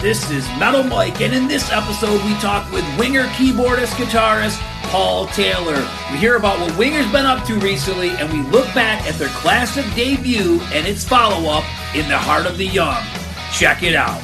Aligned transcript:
This 0.00 0.30
is 0.30 0.46
Metal 0.60 0.84
Mike, 0.84 1.20
and 1.20 1.34
in 1.34 1.48
this 1.48 1.72
episode, 1.72 2.24
we 2.24 2.32
talk 2.34 2.70
with 2.70 2.84
Winger 2.96 3.24
keyboardist 3.30 3.94
guitarist 3.94 4.60
Paul 4.90 5.26
Taylor. 5.26 5.84
We 6.12 6.18
hear 6.18 6.36
about 6.36 6.60
what 6.60 6.78
Winger's 6.78 7.10
been 7.10 7.26
up 7.26 7.44
to 7.48 7.54
recently, 7.58 8.10
and 8.10 8.32
we 8.32 8.48
look 8.52 8.72
back 8.76 9.04
at 9.08 9.16
their 9.16 9.28
classic 9.30 9.84
debut 9.96 10.60
and 10.72 10.86
its 10.86 11.02
follow 11.02 11.50
up, 11.50 11.64
In 11.96 12.06
the 12.06 12.16
Heart 12.16 12.46
of 12.46 12.58
the 12.58 12.66
Young. 12.66 13.02
Check 13.52 13.82
it 13.82 13.96
out. 13.96 14.22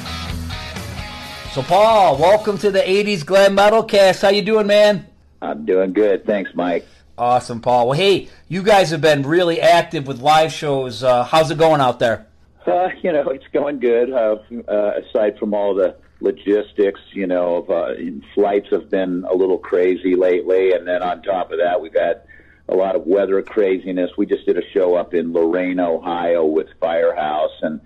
So, 1.50 1.60
Paul, 1.62 2.18
welcome 2.18 2.56
to 2.58 2.70
the 2.70 2.78
80s 2.78 3.26
Glam 3.26 3.56
Metal 3.56 3.82
Cast. 3.82 4.22
How 4.22 4.28
you 4.28 4.42
doing, 4.42 4.68
man? 4.68 5.08
I'm 5.42 5.66
doing 5.66 5.92
good. 5.92 6.24
Thanks, 6.24 6.52
Mike. 6.54 6.86
Awesome, 7.18 7.60
Paul. 7.60 7.88
Well, 7.88 7.98
hey, 7.98 8.28
you 8.46 8.62
guys 8.62 8.90
have 8.90 9.00
been 9.00 9.24
really 9.24 9.60
active 9.60 10.06
with 10.06 10.20
live 10.20 10.52
shows. 10.52 11.02
Uh, 11.02 11.24
how's 11.24 11.50
it 11.50 11.58
going 11.58 11.80
out 11.80 11.98
there? 11.98 12.28
Uh, 12.66 12.88
you 13.02 13.12
know, 13.12 13.28
it's 13.28 13.46
going 13.52 13.78
good. 13.78 14.10
Uh, 14.10 14.36
uh, 14.68 14.92
aside 15.02 15.38
from 15.38 15.52
all 15.52 15.74
the 15.74 15.96
logistics, 16.20 17.00
you 17.12 17.26
know, 17.26 17.64
uh, 17.64 17.94
flights 18.34 18.68
have 18.70 18.90
been 18.90 19.24
a 19.30 19.34
little 19.34 19.58
crazy 19.58 20.16
lately, 20.16 20.72
and 20.72 20.86
then 20.86 21.02
on 21.02 21.22
top 21.22 21.52
of 21.52 21.58
that, 21.58 21.80
we've 21.80 21.94
had 21.94 22.22
a 22.68 22.74
lot 22.74 22.96
of 22.96 23.06
weather 23.06 23.42
craziness. 23.42 24.10
We 24.16 24.24
just 24.24 24.46
did 24.46 24.56
a 24.56 24.66
show 24.72 24.94
up 24.94 25.12
in 25.12 25.32
Lorain, 25.32 25.78
Ohio, 25.78 26.46
with 26.46 26.68
Firehouse, 26.80 27.52
and 27.60 27.80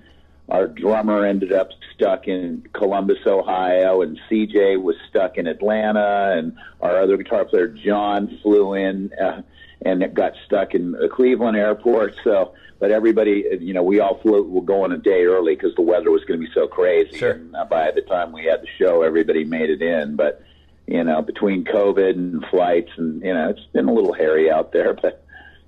our 0.48 0.68
drummer 0.68 1.26
ended 1.26 1.52
up 1.52 1.70
stuck 1.94 2.28
in 2.28 2.64
Columbus, 2.72 3.18
Ohio, 3.26 4.02
and 4.02 4.18
CJ 4.30 4.80
was 4.80 4.96
stuck 5.08 5.36
in 5.36 5.46
Atlanta, 5.48 6.34
and 6.38 6.56
our 6.80 7.02
other 7.02 7.16
guitar 7.16 7.44
player 7.44 7.66
John 7.66 8.38
flew 8.42 8.74
in 8.74 9.12
uh, 9.20 9.42
and 9.84 10.02
it 10.02 10.14
got 10.14 10.34
stuck 10.44 10.74
in 10.74 10.92
the 10.92 11.08
Cleveland 11.08 11.56
airport. 11.56 12.16
So 12.24 12.54
but 12.78 12.92
everybody, 12.92 13.44
you 13.60 13.74
know, 13.74 13.82
we 13.82 13.98
all 13.98 14.18
flew, 14.18 14.42
we 14.42 14.50
were 14.50 14.62
going 14.62 14.92
a 14.92 14.98
day 14.98 15.24
early 15.24 15.56
because 15.56 15.74
the 15.74 15.82
weather 15.82 16.10
was 16.10 16.24
going 16.24 16.40
to 16.40 16.46
be 16.46 16.52
so 16.52 16.68
crazy. 16.68 17.18
Sure. 17.18 17.32
And 17.32 17.54
uh, 17.56 17.64
by 17.64 17.90
the 17.90 18.02
time 18.02 18.32
we 18.32 18.44
had 18.44 18.62
the 18.62 18.68
show, 18.78 19.02
everybody 19.02 19.44
made 19.44 19.70
it 19.70 19.82
in. 19.82 20.14
But 20.16 20.42
you 20.86 21.02
know, 21.04 21.20
between 21.20 21.64
COVID 21.64 22.10
and 22.10 22.44
flights, 22.46 22.90
and 22.96 23.22
you 23.22 23.34
know, 23.34 23.50
it's 23.50 23.66
been 23.72 23.88
a 23.88 23.92
little 23.92 24.12
hairy 24.12 24.50
out 24.50 24.72
there, 24.72 24.94
but 24.94 25.24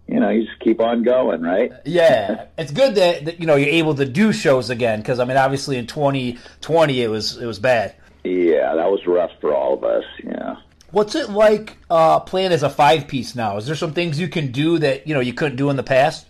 you 0.06 0.18
know, 0.18 0.30
you 0.30 0.46
just 0.46 0.60
keep 0.60 0.80
on 0.80 1.02
going, 1.02 1.42
right? 1.42 1.72
Yeah, 1.84 2.46
it's 2.56 2.72
good 2.72 2.94
that, 2.94 3.24
that 3.24 3.40
you 3.40 3.46
know 3.46 3.56
you're 3.56 3.68
able 3.68 3.96
to 3.96 4.06
do 4.06 4.32
shows 4.32 4.70
again 4.70 5.00
because 5.00 5.18
I 5.18 5.24
mean, 5.24 5.36
obviously 5.36 5.76
in 5.76 5.86
2020 5.88 7.02
it 7.02 7.08
was 7.08 7.36
it 7.36 7.46
was 7.46 7.58
bad. 7.58 7.96
Yeah, 8.22 8.74
that 8.76 8.90
was 8.90 9.04
rough 9.06 9.32
for 9.40 9.54
all 9.54 9.74
of 9.74 9.82
us. 9.82 10.04
Yeah. 10.22 10.56
What's 10.92 11.14
it 11.14 11.30
like 11.30 11.76
uh, 11.88 12.20
playing 12.20 12.52
as 12.52 12.62
a 12.62 12.70
five 12.70 13.06
piece 13.06 13.34
now? 13.34 13.56
Is 13.56 13.66
there 13.66 13.76
some 13.76 13.92
things 13.92 14.18
you 14.18 14.28
can 14.28 14.50
do 14.50 14.78
that 14.78 15.06
you 15.06 15.14
know 15.14 15.20
you 15.20 15.32
couldn't 15.32 15.56
do 15.56 15.70
in 15.70 15.76
the 15.76 15.82
past? 15.82 16.26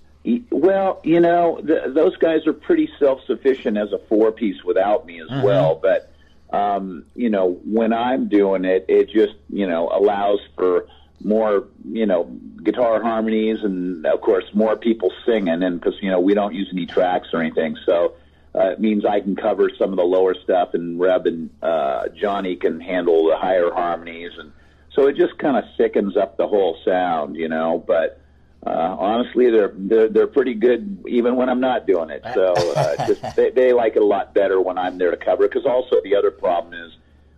Well, 0.50 1.00
you 1.02 1.20
know, 1.20 1.60
the, 1.62 1.90
those 1.94 2.16
guys 2.16 2.46
are 2.46 2.52
pretty 2.52 2.90
self-sufficient 2.98 3.78
as 3.78 3.92
a 3.92 3.98
four-piece 4.08 4.62
without 4.64 5.06
me 5.06 5.20
as 5.20 5.28
mm-hmm. 5.28 5.42
well. 5.42 5.80
But 5.80 6.12
um, 6.54 7.06
you 7.14 7.30
know, 7.30 7.58
when 7.64 7.92
I'm 7.92 8.28
doing 8.28 8.64
it, 8.64 8.84
it 8.88 9.08
just 9.10 9.34
you 9.48 9.66
know 9.66 9.88
allows 9.92 10.40
for 10.56 10.86
more 11.22 11.64
you 11.90 12.06
know 12.06 12.24
guitar 12.62 13.02
harmonies 13.02 13.62
and 13.62 14.04
of 14.06 14.20
course 14.20 14.44
more 14.52 14.76
people 14.76 15.12
singing. 15.24 15.62
And 15.62 15.80
because 15.80 15.94
you 16.02 16.10
know 16.10 16.20
we 16.20 16.34
don't 16.34 16.54
use 16.54 16.68
any 16.72 16.86
tracks 16.86 17.28
or 17.32 17.40
anything, 17.40 17.76
so 17.86 18.14
uh, 18.54 18.70
it 18.70 18.80
means 18.80 19.04
I 19.04 19.20
can 19.20 19.36
cover 19.36 19.70
some 19.78 19.90
of 19.90 19.96
the 19.96 20.04
lower 20.04 20.34
stuff, 20.34 20.74
and 20.74 20.98
Reb 20.98 21.26
and 21.26 21.50
uh, 21.62 22.08
Johnny 22.08 22.56
can 22.56 22.80
handle 22.80 23.28
the 23.28 23.36
higher 23.36 23.70
harmonies, 23.72 24.32
and 24.38 24.52
so 24.92 25.06
it 25.06 25.16
just 25.16 25.38
kind 25.38 25.56
of 25.56 25.64
thickens 25.76 26.16
up 26.16 26.36
the 26.36 26.48
whole 26.48 26.76
sound, 26.84 27.36
you 27.36 27.48
know. 27.48 27.82
But 27.86 28.20
uh, 28.66 28.96
honestly, 28.98 29.50
they're, 29.50 29.72
they're 29.74 30.08
they're 30.08 30.26
pretty 30.26 30.54
good 30.54 31.04
even 31.08 31.36
when 31.36 31.48
I'm 31.48 31.60
not 31.60 31.86
doing 31.86 32.10
it. 32.10 32.22
So 32.34 32.52
uh, 32.76 33.06
just 33.06 33.36
they, 33.36 33.50
they 33.50 33.72
like 33.72 33.94
it 33.96 34.02
a 34.02 34.06
lot 34.06 34.34
better 34.34 34.60
when 34.60 34.78
I'm 34.78 34.98
there 34.98 35.12
to 35.12 35.16
cover. 35.16 35.48
Because 35.48 35.64
also 35.64 35.96
the 36.02 36.16
other 36.16 36.32
problem 36.32 36.74
is 36.74 36.92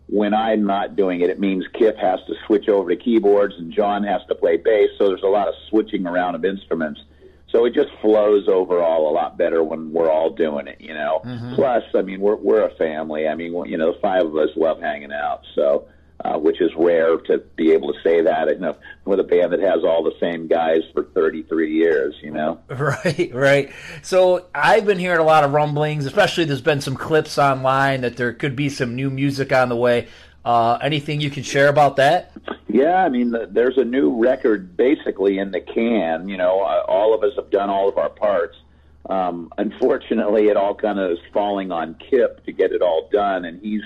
when 0.08 0.34
I'm 0.34 0.64
not 0.64 0.96
doing 0.96 1.20
it, 1.20 1.30
it 1.30 1.38
means 1.38 1.64
Kip 1.74 1.96
has 1.98 2.20
to 2.26 2.34
switch 2.46 2.68
over 2.68 2.88
to 2.88 2.96
keyboards 2.96 3.54
and 3.58 3.72
John 3.72 4.02
has 4.04 4.22
to 4.28 4.34
play 4.34 4.56
bass. 4.56 4.90
So 4.98 5.08
there's 5.08 5.22
a 5.22 5.28
lot 5.28 5.46
of 5.46 5.54
switching 5.68 6.06
around 6.06 6.34
of 6.34 6.44
instruments. 6.44 7.00
So 7.52 7.66
it 7.66 7.74
just 7.74 7.90
flows 8.00 8.48
overall 8.48 9.10
a 9.10 9.12
lot 9.12 9.38
better 9.38 9.62
when 9.62 9.92
we're 9.92 10.10
all 10.10 10.30
doing 10.30 10.66
it, 10.66 10.80
you 10.80 10.94
know. 10.94 11.20
Mm-hmm. 11.24 11.54
Plus, 11.54 11.84
I 11.94 12.02
mean, 12.02 12.20
we're 12.20 12.36
we're 12.36 12.66
a 12.66 12.74
family. 12.74 13.28
I 13.28 13.34
mean, 13.34 13.52
you 13.66 13.76
know, 13.76 13.92
the 13.92 13.98
five 14.00 14.26
of 14.26 14.36
us 14.36 14.48
love 14.56 14.80
hanging 14.80 15.12
out. 15.12 15.42
So 15.54 15.86
uh, 16.24 16.38
which 16.38 16.60
is 16.60 16.70
rare 16.76 17.16
to 17.16 17.38
be 17.56 17.72
able 17.72 17.92
to 17.92 17.98
say 18.02 18.20
that 18.20 18.48
you 18.48 18.58
know, 18.58 18.76
with 19.04 19.18
a 19.18 19.24
band 19.24 19.52
that 19.52 19.60
has 19.60 19.82
all 19.84 20.04
the 20.04 20.14
same 20.20 20.46
guys 20.46 20.82
for 20.94 21.04
33 21.14 21.74
years, 21.74 22.14
you 22.22 22.30
know? 22.30 22.60
Right, 22.82 23.30
right. 23.32 23.72
So 24.02 24.46
I've 24.54 24.86
been 24.86 24.98
hearing 24.98 25.20
a 25.20 25.24
lot 25.24 25.44
of 25.44 25.52
rumblings, 25.52 26.04
especially 26.04 26.44
there's 26.44 26.60
been 26.60 26.80
some 26.80 26.96
clips 26.96 27.38
online 27.38 28.02
that 28.02 28.16
there 28.16 28.32
could 28.32 28.56
be 28.56 28.68
some 28.68 28.94
new 28.94 29.08
music 29.08 29.52
on 29.52 29.68
the 29.68 29.76
way. 29.76 30.08
Uh, 30.44 30.78
anything 30.82 31.20
you 31.20 31.30
can 31.30 31.42
share 31.42 31.68
about 31.68 31.96
that? 31.96 32.32
Yeah, 32.72 33.04
I 33.04 33.10
mean, 33.10 33.30
the, 33.30 33.48
there's 33.50 33.76
a 33.76 33.84
new 33.84 34.16
record 34.22 34.76
basically 34.76 35.38
in 35.38 35.50
the 35.50 35.60
can. 35.60 36.28
You 36.28 36.38
know, 36.38 36.60
uh, 36.62 36.84
all 36.88 37.14
of 37.14 37.22
us 37.22 37.34
have 37.36 37.50
done 37.50 37.68
all 37.68 37.88
of 37.88 37.98
our 37.98 38.08
parts. 38.08 38.56
Um, 39.08 39.52
unfortunately, 39.58 40.48
it 40.48 40.56
all 40.56 40.74
kind 40.74 40.98
of 40.98 41.10
is 41.10 41.18
falling 41.32 41.70
on 41.70 41.94
Kip 41.96 42.44
to 42.46 42.52
get 42.52 42.72
it 42.72 42.80
all 42.80 43.08
done, 43.12 43.44
and 43.44 43.60
he's 43.60 43.82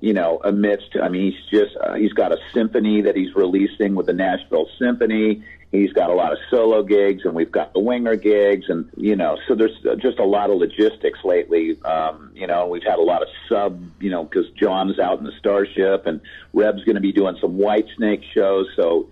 you 0.00 0.14
know, 0.14 0.40
amidst, 0.44 0.96
I 1.00 1.08
mean, 1.08 1.32
he's 1.32 1.50
just, 1.50 1.76
uh, 1.76 1.94
he's 1.94 2.12
got 2.12 2.32
a 2.32 2.38
symphony 2.54 3.02
that 3.02 3.14
he's 3.14 3.34
releasing 3.34 3.94
with 3.94 4.06
the 4.06 4.14
Nashville 4.14 4.66
Symphony. 4.78 5.44
He's 5.72 5.92
got 5.92 6.10
a 6.10 6.14
lot 6.14 6.32
of 6.32 6.38
solo 6.50 6.82
gigs, 6.82 7.24
and 7.24 7.32
we've 7.32 7.52
got 7.52 7.72
the 7.72 7.78
winger 7.78 8.16
gigs, 8.16 8.68
and 8.68 8.90
you 8.96 9.14
know, 9.14 9.38
so 9.46 9.54
there's 9.54 9.78
just 9.98 10.18
a 10.18 10.24
lot 10.24 10.50
of 10.50 10.56
logistics 10.56 11.20
lately. 11.24 11.80
Um, 11.82 12.32
you 12.34 12.48
know, 12.48 12.66
we've 12.66 12.82
had 12.82 12.98
a 12.98 13.02
lot 13.02 13.22
of 13.22 13.28
sub, 13.48 13.80
you 14.00 14.10
know, 14.10 14.24
because 14.24 14.50
John's 14.50 14.98
out 14.98 15.18
in 15.18 15.24
the 15.24 15.32
Starship, 15.38 16.06
and 16.06 16.20
Reb's 16.52 16.82
going 16.82 16.96
to 16.96 17.00
be 17.00 17.12
doing 17.12 17.36
some 17.40 17.56
white 17.56 17.86
snake 17.96 18.24
shows. 18.34 18.66
So 18.74 19.10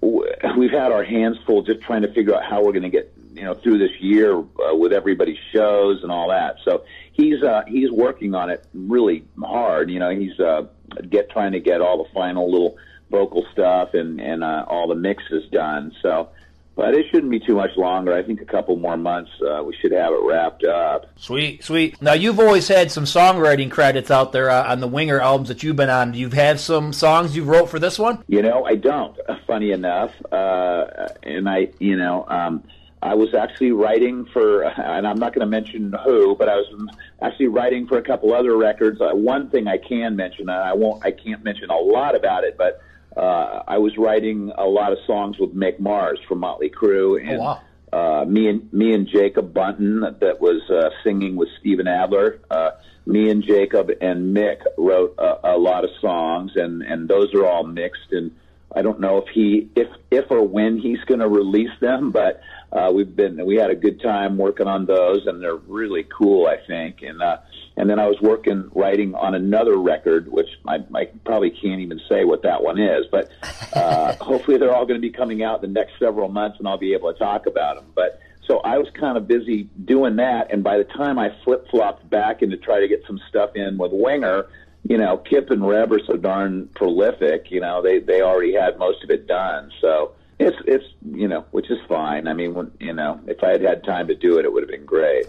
we've 0.00 0.70
had 0.70 0.90
our 0.90 1.04
hands 1.04 1.36
full 1.44 1.62
just 1.62 1.82
trying 1.82 2.02
to 2.02 2.12
figure 2.12 2.34
out 2.34 2.44
how 2.44 2.64
we're 2.64 2.72
going 2.72 2.84
to 2.84 2.88
get 2.90 3.12
you 3.34 3.42
know 3.42 3.54
through 3.54 3.78
this 3.78 3.92
year 4.00 4.36
uh, 4.38 4.74
with 4.74 4.92
everybody's 4.92 5.38
shows 5.52 6.02
and 6.02 6.10
all 6.10 6.28
that. 6.30 6.56
So 6.64 6.84
he's 7.12 7.42
uh, 7.42 7.62
he's 7.68 7.90
working 7.90 8.34
on 8.34 8.50
it 8.50 8.64
really 8.74 9.24
hard. 9.38 9.90
You 9.90 9.98
know, 9.98 10.10
he's 10.10 10.38
uh, 10.40 10.66
get 11.08 11.30
trying 11.30 11.52
to 11.52 11.60
get 11.60 11.80
all 11.80 12.04
the 12.04 12.10
final 12.12 12.50
little 12.50 12.76
vocal 13.10 13.44
stuff 13.52 13.94
and 13.94 14.20
and 14.20 14.42
uh, 14.44 14.64
all 14.68 14.88
the 14.88 14.94
mixes 14.94 15.48
done. 15.50 15.92
So. 16.02 16.30
But 16.76 16.94
it 16.94 17.06
shouldn't 17.10 17.30
be 17.30 17.40
too 17.40 17.56
much 17.56 17.76
longer. 17.76 18.14
I 18.14 18.22
think 18.22 18.40
a 18.40 18.46
couple 18.46 18.74
more 18.76 18.96
months, 18.96 19.30
uh, 19.42 19.62
we 19.62 19.76
should 19.76 19.92
have 19.92 20.14
it 20.14 20.20
wrapped 20.22 20.64
up. 20.64 21.04
Sweet, 21.16 21.62
sweet. 21.62 22.00
Now 22.00 22.14
you've 22.14 22.40
always 22.40 22.68
had 22.68 22.90
some 22.90 23.04
songwriting 23.04 23.70
credits 23.70 24.10
out 24.10 24.32
there 24.32 24.48
uh, 24.48 24.72
on 24.72 24.80
the 24.80 24.86
Winger 24.86 25.20
albums 25.20 25.48
that 25.48 25.62
you've 25.62 25.76
been 25.76 25.90
on. 25.90 26.14
You 26.14 26.26
have 26.26 26.32
had 26.32 26.60
some 26.60 26.94
songs 26.94 27.36
you 27.36 27.44
wrote 27.44 27.68
for 27.68 27.78
this 27.78 27.98
one? 27.98 28.24
You 28.28 28.40
know, 28.40 28.64
I 28.64 28.76
don't. 28.76 29.14
Funny 29.46 29.72
enough, 29.72 30.12
uh, 30.32 31.08
and 31.22 31.50
I, 31.50 31.68
you 31.80 31.96
know, 31.96 32.24
um, 32.28 32.62
I 33.02 33.14
was 33.14 33.34
actually 33.34 33.72
writing 33.72 34.26
for, 34.26 34.62
and 34.80 35.06
I'm 35.06 35.18
not 35.18 35.34
going 35.34 35.46
to 35.46 35.50
mention 35.50 35.94
who, 36.04 36.36
but 36.36 36.48
I 36.48 36.56
was 36.56 36.88
actually 37.22 37.48
writing 37.48 37.86
for 37.86 37.98
a 37.98 38.02
couple 38.02 38.32
other 38.32 38.56
records. 38.56 39.00
Uh, 39.00 39.10
one 39.10 39.50
thing 39.50 39.66
I 39.66 39.78
can 39.78 40.16
mention, 40.16 40.48
and 40.48 40.58
I 40.58 40.72
won't, 40.72 41.04
I 41.04 41.10
can't 41.10 41.42
mention 41.44 41.70
a 41.70 41.76
lot 41.76 42.14
about 42.14 42.44
it, 42.44 42.56
but 42.56 42.80
uh, 43.20 43.62
I 43.68 43.78
was 43.78 43.98
writing 43.98 44.50
a 44.56 44.64
lot 44.64 44.92
of 44.92 44.98
songs 45.06 45.38
with 45.38 45.54
Mick 45.54 45.78
Mars 45.78 46.18
from 46.26 46.38
Motley 46.38 46.70
Crue, 46.70 47.12
oh, 47.12 47.16
and 47.16 47.40
oh, 47.40 47.60
wow. 47.92 48.22
uh, 48.22 48.24
me 48.24 48.48
and 48.48 48.72
me 48.72 48.94
and 48.94 49.06
Jacob 49.06 49.52
Bunton 49.52 50.00
that 50.00 50.40
was 50.40 50.62
uh, 50.70 50.88
singing 51.04 51.36
with 51.36 51.48
Steven 51.60 51.86
Adler. 51.86 52.40
Uh, 52.50 52.70
me 53.04 53.28
and 53.28 53.44
Jacob 53.44 53.90
and 54.00 54.34
Mick 54.34 54.62
wrote 54.78 55.14
a, 55.18 55.52
a 55.52 55.58
lot 55.58 55.84
of 55.84 55.90
songs, 56.00 56.52
and 56.56 56.82
and 56.82 57.08
those 57.08 57.34
are 57.34 57.46
all 57.46 57.64
mixed 57.64 58.12
and. 58.12 58.32
I 58.72 58.82
don't 58.82 59.00
know 59.00 59.18
if 59.18 59.24
he, 59.34 59.68
if 59.74 59.88
if 60.12 60.30
or 60.30 60.46
when 60.46 60.78
he's 60.78 61.00
going 61.00 61.18
to 61.18 61.28
release 61.28 61.76
them, 61.80 62.12
but 62.12 62.40
uh, 62.70 62.92
we've 62.94 63.16
been 63.16 63.44
we 63.44 63.56
had 63.56 63.68
a 63.68 63.74
good 63.74 64.00
time 64.00 64.38
working 64.38 64.68
on 64.68 64.86
those, 64.86 65.26
and 65.26 65.42
they're 65.42 65.56
really 65.56 66.04
cool, 66.04 66.46
I 66.46 66.64
think. 66.64 67.02
And 67.02 67.20
uh, 67.20 67.38
and 67.80 67.88
then 67.88 67.98
I 67.98 68.06
was 68.06 68.20
working 68.20 68.70
writing 68.74 69.14
on 69.14 69.34
another 69.34 69.76
record, 69.78 70.30
which 70.30 70.50
I, 70.68 70.80
I 70.94 71.06
probably 71.24 71.48
can't 71.48 71.80
even 71.80 71.98
say 72.10 72.26
what 72.26 72.42
that 72.42 72.62
one 72.62 72.78
is, 72.78 73.06
but 73.10 73.30
uh, 73.72 74.14
hopefully 74.20 74.58
they're 74.58 74.74
all 74.74 74.84
going 74.84 75.00
to 75.00 75.08
be 75.08 75.10
coming 75.10 75.42
out 75.42 75.64
in 75.64 75.72
the 75.72 75.80
next 75.80 75.98
several 75.98 76.28
months, 76.28 76.58
and 76.58 76.68
I'll 76.68 76.76
be 76.76 76.92
able 76.92 77.10
to 77.10 77.18
talk 77.18 77.46
about 77.46 77.76
them. 77.76 77.86
But 77.94 78.20
so 78.46 78.58
I 78.58 78.76
was 78.76 78.88
kind 78.90 79.16
of 79.16 79.26
busy 79.26 79.66
doing 79.82 80.16
that, 80.16 80.52
and 80.52 80.62
by 80.62 80.76
the 80.76 80.84
time 80.84 81.18
I 81.18 81.34
flip 81.42 81.68
flopped 81.70 82.08
back 82.10 82.42
into 82.42 82.58
try 82.58 82.80
to 82.80 82.86
get 82.86 83.02
some 83.06 83.18
stuff 83.30 83.56
in 83.56 83.78
with 83.78 83.92
Winger, 83.94 84.44
you 84.86 84.98
know, 84.98 85.16
Kip 85.16 85.48
and 85.48 85.66
Reb 85.66 85.90
are 85.90 86.04
so 86.06 86.18
darn 86.18 86.68
prolific. 86.74 87.50
You 87.50 87.60
know, 87.62 87.80
they 87.80 87.98
they 87.98 88.20
already 88.20 88.52
had 88.52 88.78
most 88.78 89.02
of 89.02 89.08
it 89.08 89.26
done, 89.26 89.72
so 89.80 90.12
it's 90.38 90.56
it's 90.66 90.84
you 91.14 91.28
know, 91.28 91.46
which 91.52 91.70
is 91.70 91.78
fine. 91.88 92.28
I 92.28 92.34
mean, 92.34 92.52
when, 92.52 92.72
you 92.78 92.92
know, 92.92 93.18
if 93.26 93.42
I 93.42 93.52
had 93.52 93.62
had 93.62 93.84
time 93.84 94.06
to 94.08 94.14
do 94.14 94.38
it, 94.38 94.44
it 94.44 94.52
would 94.52 94.64
have 94.64 94.70
been 94.70 94.84
great. 94.84 95.28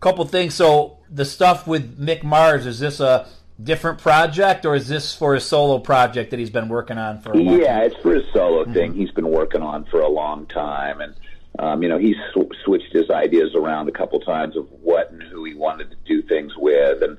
Couple 0.00 0.24
things. 0.24 0.54
So 0.54 0.98
the 1.12 1.24
stuff 1.24 1.66
with 1.66 1.98
Mick 2.00 2.22
Mars 2.22 2.66
is 2.66 2.80
this 2.80 2.98
a 2.98 3.26
different 3.62 3.98
project, 3.98 4.64
or 4.64 4.74
is 4.74 4.88
this 4.88 5.14
for 5.14 5.34
a 5.34 5.40
solo 5.40 5.78
project 5.78 6.30
that 6.30 6.40
he's 6.40 6.50
been 6.50 6.68
working 6.68 6.98
on 6.98 7.20
for? 7.20 7.32
a 7.32 7.40
while? 7.40 7.58
Yeah, 7.58 7.78
time? 7.78 7.90
it's 7.90 7.96
for 8.02 8.16
a 8.16 8.32
solo 8.32 8.64
mm-hmm. 8.64 8.72
thing 8.72 8.94
he's 8.94 9.10
been 9.10 9.28
working 9.28 9.62
on 9.62 9.84
for 9.84 10.00
a 10.00 10.08
long 10.08 10.46
time, 10.46 11.00
and 11.00 11.14
um, 11.58 11.82
you 11.82 11.88
know 11.88 11.98
he's 11.98 12.16
sw- 12.32 12.56
switched 12.64 12.92
his 12.92 13.10
ideas 13.10 13.54
around 13.54 13.88
a 13.88 13.92
couple 13.92 14.18
times 14.20 14.56
of 14.56 14.66
what 14.82 15.10
and 15.10 15.22
who 15.22 15.44
he 15.44 15.54
wanted 15.54 15.90
to 15.90 15.96
do 16.06 16.22
things 16.22 16.56
with, 16.56 17.02
and 17.02 17.18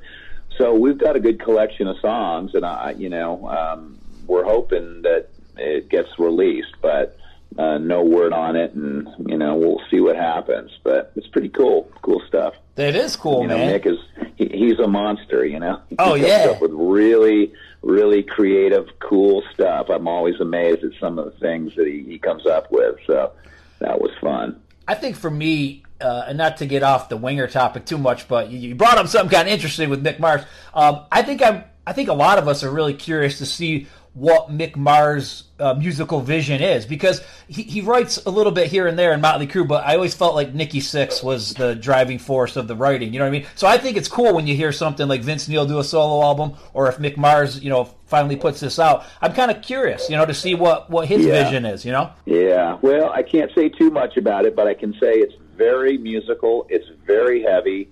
so 0.58 0.64
so 0.64 0.74
we've 0.74 0.98
got 0.98 1.16
a 1.16 1.20
good 1.20 1.40
collection 1.40 1.88
of 1.88 2.00
songs, 2.00 2.56
and 2.56 2.66
I, 2.66 2.92
you 2.92 3.10
know, 3.10 3.48
um, 3.48 4.00
we're 4.28 4.46
hoping 4.46 5.02
that 5.02 5.28
it 5.58 5.90
gets 5.90 6.18
released, 6.18 6.74
but 6.82 7.18
uh, 7.58 7.78
no 7.78 8.04
word 8.04 8.34
on 8.34 8.56
it, 8.56 8.74
and 8.74 9.08
you 9.26 9.38
know, 9.38 9.56
we'll 9.56 9.82
see 9.90 10.00
what 10.00 10.16
happens. 10.16 10.72
But 10.84 11.12
it's 11.16 11.28
pretty 11.28 11.50
cool, 11.50 11.92
cool 12.02 12.22
stuff. 12.28 12.56
That 12.76 12.96
is 12.96 13.16
cool, 13.16 13.44
you 13.44 13.48
know, 13.48 13.58
man. 13.58 13.80
Mick 13.80 13.86
is 13.86 14.00
he, 14.36 14.48
he's 14.48 14.80
a 14.80 14.88
monster. 14.88 15.46
You 15.46 15.60
know. 15.60 15.82
He 15.90 15.96
Oh, 16.00 16.16
yeah. 16.16 16.48
Up 16.52 16.62
with 16.62 16.72
really, 16.72 17.54
really 17.82 18.24
creative, 18.24 18.88
cool 19.00 19.44
stuff. 19.54 19.90
I'm 19.90 20.08
always 20.08 20.40
amazed 20.40 20.84
at 20.84 20.92
some 21.00 21.20
of 21.20 21.26
the 21.26 21.40
things 21.40 21.76
that 21.76 21.88
he, 21.88 22.04
he 22.04 22.20
comes 22.20 22.46
up 22.46 22.72
with. 22.72 22.98
So 23.06 23.32
that 23.80 24.00
was 24.02 24.12
fun. 24.22 24.60
I 24.88 24.96
think 24.96 25.16
for 25.16 25.30
me, 25.30 25.84
uh, 26.02 26.26
and 26.28 26.38
not 26.38 26.58
to 26.58 26.66
get 26.66 26.84
off 26.84 27.10
the 27.10 27.18
winger 27.18 27.48
topic 27.48 27.86
too 27.86 27.98
much, 27.98 28.28
but 28.28 28.50
you, 28.50 28.58
you 28.60 28.76
brought 28.76 28.98
up 28.98 29.08
something 29.08 29.30
kind 29.30 29.48
of 29.48 29.54
interesting 29.54 29.90
with 29.90 30.04
Mick 30.04 30.20
Mars. 30.20 30.42
Um, 30.74 31.06
I 31.12 31.22
think 31.22 31.42
I'm. 31.42 31.64
I 31.86 31.92
think 31.92 32.08
a 32.08 32.14
lot 32.14 32.38
of 32.38 32.48
us 32.48 32.64
are 32.64 32.72
really 32.72 32.94
curious 32.94 33.40
to 33.40 33.46
see 33.46 33.88
what 34.14 34.52
Mick 34.52 34.76
Mars' 34.76 35.46
uh, 35.60 35.74
musical 35.74 36.22
vision 36.22 36.62
is 36.62 36.86
because 36.86 37.24
he, 37.48 37.64
he 37.64 37.82
writes 37.82 38.24
a 38.26 38.30
little 38.30 38.52
bit 38.52 38.68
here 38.68 38.86
and 38.86 38.98
there 38.98 39.12
in 39.12 39.22
Motley 39.22 39.48
Crue, 39.48 39.68
but 39.68 39.84
I 39.86 39.96
always 39.96 40.14
felt 40.14 40.36
like 40.36 40.54
Nikki 40.54 40.80
Sixx 40.82 41.24
was 41.24 41.56
the 41.56 41.74
driving 41.74 42.20
force 42.20 42.56
of 42.56 42.68
the 42.68 42.76
writing. 42.76 43.12
You 43.12 43.20
know 43.20 43.26
what 43.26 43.30
I 43.36 43.40
mean? 43.40 43.48
So 43.56 43.66
I 43.66 43.78
think 43.80 43.98
it's 43.98 44.08
cool 44.08 44.36
when 44.36 44.46
you 44.46 44.56
hear 44.56 44.72
something 44.72 45.08
like 45.08 45.22
Vince 45.22 45.48
Neil 45.48 45.66
do 45.66 45.80
a 45.80 45.84
solo 45.84 46.24
album, 46.24 46.54
or 46.74 46.88
if 46.90 46.98
Mick 46.98 47.18
Mars, 47.18 47.64
you 47.64 47.72
know, 47.72 47.86
finally 48.06 48.36
puts 48.36 48.60
this 48.60 48.78
out. 48.78 49.04
I'm 49.22 49.34
kind 49.34 49.50
of 49.50 49.64
curious, 49.64 50.08
you 50.10 50.16
know, 50.16 50.26
to 50.26 50.34
see 50.34 50.54
what 50.54 50.92
what 50.92 51.08
his 51.08 51.26
Yeah. 51.26 51.44
vision 51.44 51.66
is. 51.66 51.84
You 51.84 51.94
know? 51.94 52.12
Yeah, 52.26 52.78
well, 52.84 53.10
I 53.12 53.24
can't 53.24 53.52
say 53.56 53.70
too 53.70 53.90
much 53.90 54.18
about 54.18 54.46
it, 54.46 54.56
but 54.56 54.68
I 54.68 54.76
can 54.76 54.94
say 54.94 55.14
it's 55.14 55.34
very 55.58 55.98
musical. 55.98 56.68
It's 56.70 56.88
very 57.08 57.42
heavy, 57.42 57.90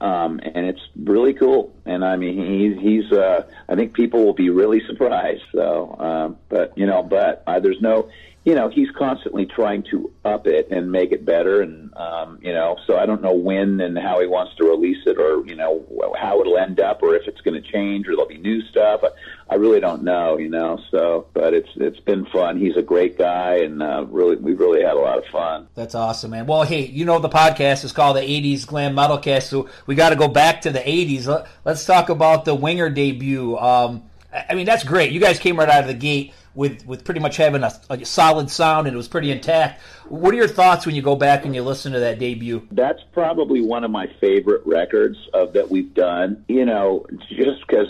um, 0.00 0.40
and 0.42 0.66
it's 0.66 0.80
really 0.96 1.34
cool. 1.34 1.74
And 1.84 2.04
I 2.04 2.16
mean, 2.16 2.36
he's 2.36 2.80
he's. 2.80 3.12
Uh, 3.12 3.46
I 3.68 3.74
think 3.74 3.94
people 3.94 4.24
will 4.24 4.34
be 4.34 4.50
really 4.50 4.80
surprised. 4.86 5.42
So, 5.52 5.96
um, 5.98 6.36
but 6.48 6.76
you 6.76 6.86
know, 6.86 7.02
but 7.02 7.42
uh, 7.46 7.60
there's 7.60 7.80
no. 7.80 8.08
You 8.44 8.54
know, 8.54 8.68
he's 8.68 8.90
constantly 8.90 9.46
trying 9.46 9.84
to 9.90 10.12
up 10.24 10.46
it 10.46 10.68
and 10.70 10.92
make 10.92 11.12
it 11.12 11.24
better, 11.24 11.62
and 11.62 11.94
um, 11.96 12.38
you 12.42 12.52
know, 12.52 12.76
so 12.86 12.98
I 12.98 13.06
don't 13.06 13.22
know 13.22 13.32
when 13.32 13.80
and 13.80 13.96
how 13.98 14.20
he 14.20 14.26
wants 14.26 14.54
to 14.56 14.64
release 14.64 15.06
it, 15.06 15.18
or 15.18 15.46
you 15.46 15.54
know, 15.54 15.84
how 16.20 16.40
it'll 16.40 16.58
end 16.58 16.78
up, 16.78 17.02
or 17.02 17.14
if 17.14 17.26
it's 17.26 17.40
going 17.40 17.60
to 17.60 17.72
change, 17.72 18.06
or 18.06 18.10
there'll 18.10 18.26
be 18.26 18.36
new 18.36 18.60
stuff. 18.62 19.02
I, 19.02 19.08
I 19.48 19.54
really 19.56 19.80
don't 19.80 20.02
know, 20.02 20.36
you 20.36 20.48
know. 20.50 20.78
So, 20.90 21.26
but 21.32 21.54
it's 21.54 21.70
it's 21.76 22.00
been 22.00 22.26
fun. 22.26 22.58
He's 22.58 22.76
a 22.76 22.82
great 22.82 23.16
guy, 23.16 23.58
and 23.58 23.82
uh, 23.82 24.04
really, 24.08 24.36
we 24.36 24.52
really 24.52 24.82
had 24.82 24.94
a 24.94 25.00
lot 25.00 25.18
of 25.18 25.24
fun. 25.26 25.68
That's 25.74 25.94
awesome, 25.94 26.32
man. 26.32 26.46
Well, 26.46 26.64
hey, 26.64 26.86
you 26.86 27.04
know 27.04 27.18
the 27.18 27.30
podcast 27.30 27.84
is 27.84 27.92
called 27.92 28.16
the 28.16 28.22
'80s 28.22 28.66
Glam 28.66 28.94
Metalcast, 28.94 29.44
so 29.44 29.68
we 29.86 29.94
got 29.94 30.10
to 30.10 30.16
go 30.16 30.28
back 30.28 30.60
to 30.62 30.70
the 30.70 30.80
'80s. 30.80 31.26
Let, 31.26 31.46
let's 31.64 31.86
talk 31.86 32.10
about 32.10 32.44
the 32.44 32.54
Winger 32.54 32.90
debut. 32.90 33.56
Um, 33.56 34.02
I 34.32 34.54
mean, 34.54 34.66
that's 34.66 34.84
great. 34.84 35.12
You 35.12 35.20
guys 35.20 35.38
came 35.38 35.58
right 35.58 35.68
out 35.68 35.82
of 35.82 35.86
the 35.86 35.94
gate 35.94 36.34
with 36.54 36.86
with 36.86 37.04
pretty 37.04 37.20
much 37.20 37.36
having 37.36 37.62
a, 37.62 37.72
a 37.90 38.04
solid 38.04 38.50
sound, 38.50 38.86
and 38.86 38.94
it 38.94 38.96
was 38.96 39.08
pretty 39.08 39.30
intact. 39.30 39.82
What 40.08 40.34
are 40.34 40.36
your 40.36 40.48
thoughts 40.48 40.86
when 40.86 40.94
you 40.94 41.02
go 41.02 41.16
back 41.16 41.44
and 41.44 41.54
you 41.54 41.62
listen 41.62 41.92
to 41.92 42.00
that 42.00 42.18
debut? 42.18 42.66
That's 42.70 43.02
probably 43.12 43.60
one 43.60 43.84
of 43.84 43.90
my 43.90 44.06
favorite 44.20 44.62
records 44.64 45.16
of 45.32 45.52
that 45.54 45.70
we've 45.70 45.92
done. 45.94 46.44
You 46.48 46.64
know, 46.64 47.06
just 47.28 47.66
because 47.66 47.88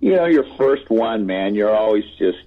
you 0.00 0.14
know 0.14 0.26
your 0.26 0.44
first 0.56 0.90
one, 0.90 1.26
man, 1.26 1.54
you're 1.54 1.74
always 1.74 2.04
just 2.18 2.38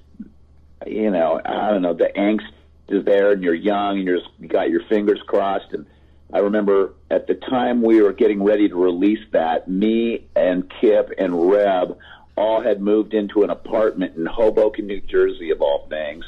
you 0.85 1.11
know, 1.11 1.41
I 1.43 1.71
don't 1.71 1.81
know, 1.81 1.93
the 1.93 2.11
angst 2.15 2.51
is 2.89 3.03
there, 3.05 3.31
and 3.31 3.43
you're 3.43 3.53
young, 3.53 3.97
and 3.97 4.07
you're 4.07 4.19
just, 4.19 4.29
you 4.39 4.47
got 4.47 4.69
your 4.69 4.83
fingers 4.87 5.21
crossed. 5.25 5.73
And 5.73 5.85
I 6.31 6.39
remember 6.39 6.93
at 7.09 7.27
the 7.27 7.35
time 7.35 7.81
we 7.81 8.01
were 8.01 8.13
getting 8.13 8.43
ready 8.43 8.69
to 8.69 8.75
release 8.75 9.23
that, 9.31 9.67
me 9.67 10.27
and 10.35 10.71
Kip 10.81 11.11
and 11.17 11.49
Reb 11.49 11.97
all 12.37 12.61
had 12.61 12.79
moved 12.79 13.13
into 13.13 13.43
an 13.43 13.49
apartment 13.49 14.15
in 14.15 14.25
Hoboken, 14.25 14.87
New 14.87 15.01
Jersey, 15.01 15.49
of 15.49 15.61
all 15.61 15.87
things. 15.89 16.23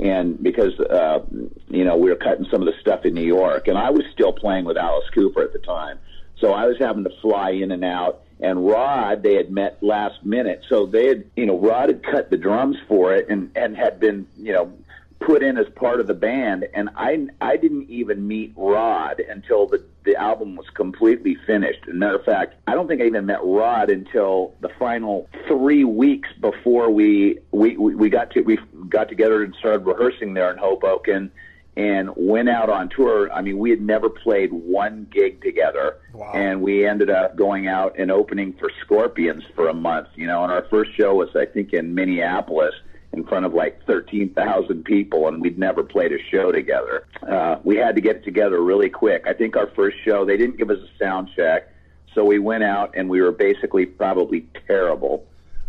And 0.00 0.42
because 0.42 0.78
uh, 0.80 1.20
you 1.68 1.84
know 1.84 1.96
we 1.96 2.10
were 2.10 2.16
cutting 2.16 2.46
some 2.50 2.60
of 2.60 2.66
the 2.66 2.78
stuff 2.80 3.04
in 3.04 3.14
New 3.14 3.24
York, 3.24 3.68
and 3.68 3.78
I 3.78 3.90
was 3.90 4.02
still 4.12 4.32
playing 4.32 4.64
with 4.64 4.76
Alice 4.76 5.08
Cooper 5.14 5.42
at 5.42 5.52
the 5.52 5.60
time, 5.60 5.98
so 6.38 6.52
I 6.52 6.66
was 6.66 6.76
having 6.78 7.04
to 7.04 7.10
fly 7.20 7.50
in 7.50 7.70
and 7.70 7.84
out. 7.84 8.22
And 8.40 8.66
Rod, 8.66 9.22
they 9.22 9.34
had 9.34 9.52
met 9.52 9.80
last 9.80 10.24
minute, 10.24 10.64
so 10.68 10.86
they 10.86 11.06
had, 11.06 11.24
you 11.36 11.46
know, 11.46 11.56
Rod 11.56 11.88
had 11.90 12.02
cut 12.02 12.30
the 12.30 12.36
drums 12.36 12.76
for 12.88 13.14
it 13.14 13.28
and 13.28 13.52
and 13.54 13.76
had 13.76 14.00
been, 14.00 14.26
you 14.36 14.52
know, 14.52 14.72
put 15.20 15.44
in 15.44 15.56
as 15.56 15.68
part 15.76 16.00
of 16.00 16.08
the 16.08 16.14
band. 16.14 16.66
And 16.74 16.90
I 16.96 17.28
I 17.40 17.56
didn't 17.56 17.88
even 17.88 18.26
meet 18.26 18.54
Rod 18.56 19.20
until 19.20 19.66
the 19.66 19.84
the 20.04 20.16
album 20.16 20.56
was 20.56 20.66
completely 20.74 21.36
finished. 21.46 21.80
As 21.86 21.90
a 21.94 21.96
matter 21.96 22.16
of 22.16 22.24
fact, 22.24 22.54
I 22.66 22.74
don't 22.74 22.88
think 22.88 23.00
I 23.00 23.06
even 23.06 23.26
met 23.26 23.40
Rod 23.42 23.90
until 23.90 24.54
the 24.60 24.68
final 24.78 25.28
three 25.46 25.84
weeks 25.84 26.28
before 26.40 26.90
we 26.90 27.38
we 27.52 27.76
we, 27.76 27.94
we 27.94 28.10
got 28.10 28.30
to 28.32 28.40
we 28.42 28.58
got 28.88 29.08
together 29.08 29.42
and 29.42 29.54
started 29.54 29.86
rehearsing 29.86 30.34
there 30.34 30.50
in 30.50 30.58
Hoboken 30.58 31.30
and 31.76 32.10
went 32.16 32.50
out 32.50 32.68
on 32.68 32.90
tour. 32.90 33.32
I 33.32 33.40
mean, 33.40 33.56
we 33.58 33.70
had 33.70 33.80
never 33.80 34.10
played 34.10 34.52
one 34.52 35.06
gig 35.10 35.40
together, 35.42 35.96
Wow. 36.12 36.32
and 36.34 36.60
we 36.60 36.86
ended 36.86 37.08
up 37.08 37.34
going 37.34 37.66
out 37.66 37.98
and 37.98 38.10
opening 38.10 38.52
for 38.54 38.70
Scorpions 38.82 39.42
for 39.54 39.68
a 39.68 39.74
month. 39.74 40.08
You 40.14 40.26
know, 40.26 40.42
and 40.42 40.52
our 40.52 40.66
first 40.68 40.94
show 40.96 41.14
was 41.14 41.30
I 41.34 41.46
think 41.46 41.72
in 41.72 41.94
Minneapolis 41.94 42.74
in 43.12 43.24
front 43.24 43.44
of 43.44 43.54
like 43.54 43.84
thirteen 43.86 44.30
thousand 44.30 44.84
people, 44.84 45.28
and 45.28 45.40
we'd 45.40 45.58
never 45.58 45.82
played 45.82 46.12
a 46.12 46.22
show 46.30 46.52
together. 46.52 47.06
Uh, 47.26 47.56
we 47.64 47.76
had 47.76 47.94
to 47.94 48.00
get 48.00 48.24
together 48.24 48.60
really 48.62 48.88
quick. 48.88 49.24
I 49.26 49.32
think 49.32 49.56
our 49.56 49.68
first 49.68 49.96
show 50.04 50.24
they 50.24 50.36
didn't 50.36 50.58
give 50.58 50.70
us 50.70 50.78
a 50.78 50.98
sound 50.98 51.30
check, 51.36 51.72
so 52.14 52.24
we 52.24 52.38
went 52.38 52.64
out 52.64 52.94
and 52.96 53.08
we 53.08 53.20
were 53.20 53.32
basically 53.32 53.86
probably 53.86 54.46
terrible. 54.66 55.26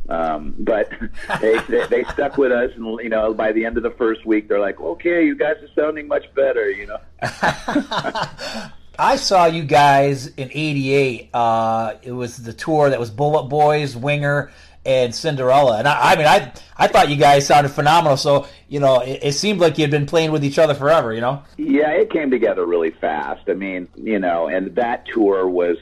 Um, 0.10 0.56
but 0.60 0.90
they, 1.42 1.57
they 1.69 1.88
they 1.88 2.04
stuck 2.06 2.38
with 2.38 2.51
us, 2.51 2.72
and 2.75 2.86
you 3.01 3.10
know, 3.10 3.34
by 3.34 3.51
the 3.51 3.66
end 3.66 3.78
of 3.78 3.84
the 3.84 3.92
first 3.92 4.25
week, 4.25 4.48
they're 4.48 4.60
like, 4.60 4.80
"Okay, 4.80 5.25
you 5.25 5.36
guys 5.36 5.56
are 5.62 5.69
sounding 5.75 6.07
much 6.07 6.34
better," 6.34 6.69
you 6.69 6.88
know. 6.88 6.98
I 9.00 9.16
saw 9.16 9.45
you 9.45 9.63
guys 9.63 10.28
in 10.28 10.50
'88. 10.51 11.30
Uh, 11.34 11.94
it 12.04 12.12
was 12.12 12.38
the 12.38 12.54
tour 12.54 12.90
that 12.90 13.00
was 13.00 13.10
Bullet 13.10 13.44
Boys, 13.44 13.95
Winger, 13.95 14.51
and 14.85 15.13
Cinderella. 15.13 15.77
And 15.80 15.88
I, 15.88 16.13
I 16.13 16.15
mean, 16.15 16.27
I 16.27 16.51
I 16.77 16.88
thought 16.88 17.09
you 17.09 17.15
guys 17.15 17.45
sounded 17.47 17.69
phenomenal. 17.69 18.18
So 18.18 18.47
you 18.68 18.80
know, 18.80 19.01
it, 19.01 19.19
it 19.21 19.31
seemed 19.33 19.59
like 19.59 19.77
you'd 19.77 19.91
been 19.91 20.06
playing 20.06 20.31
with 20.31 20.44
each 20.44 20.59
other 20.59 20.74
forever. 20.74 21.13
You 21.13 21.21
know. 21.21 21.44
Yeah, 21.57 21.91
it 21.91 22.09
came 22.09 22.31
together 22.31 22.65
really 22.65 22.91
fast. 22.91 23.50
I 23.50 23.53
mean, 23.53 23.88
you 23.95 24.19
know, 24.19 24.47
and 24.47 24.75
that 24.75 25.06
tour 25.07 25.47
was, 25.47 25.77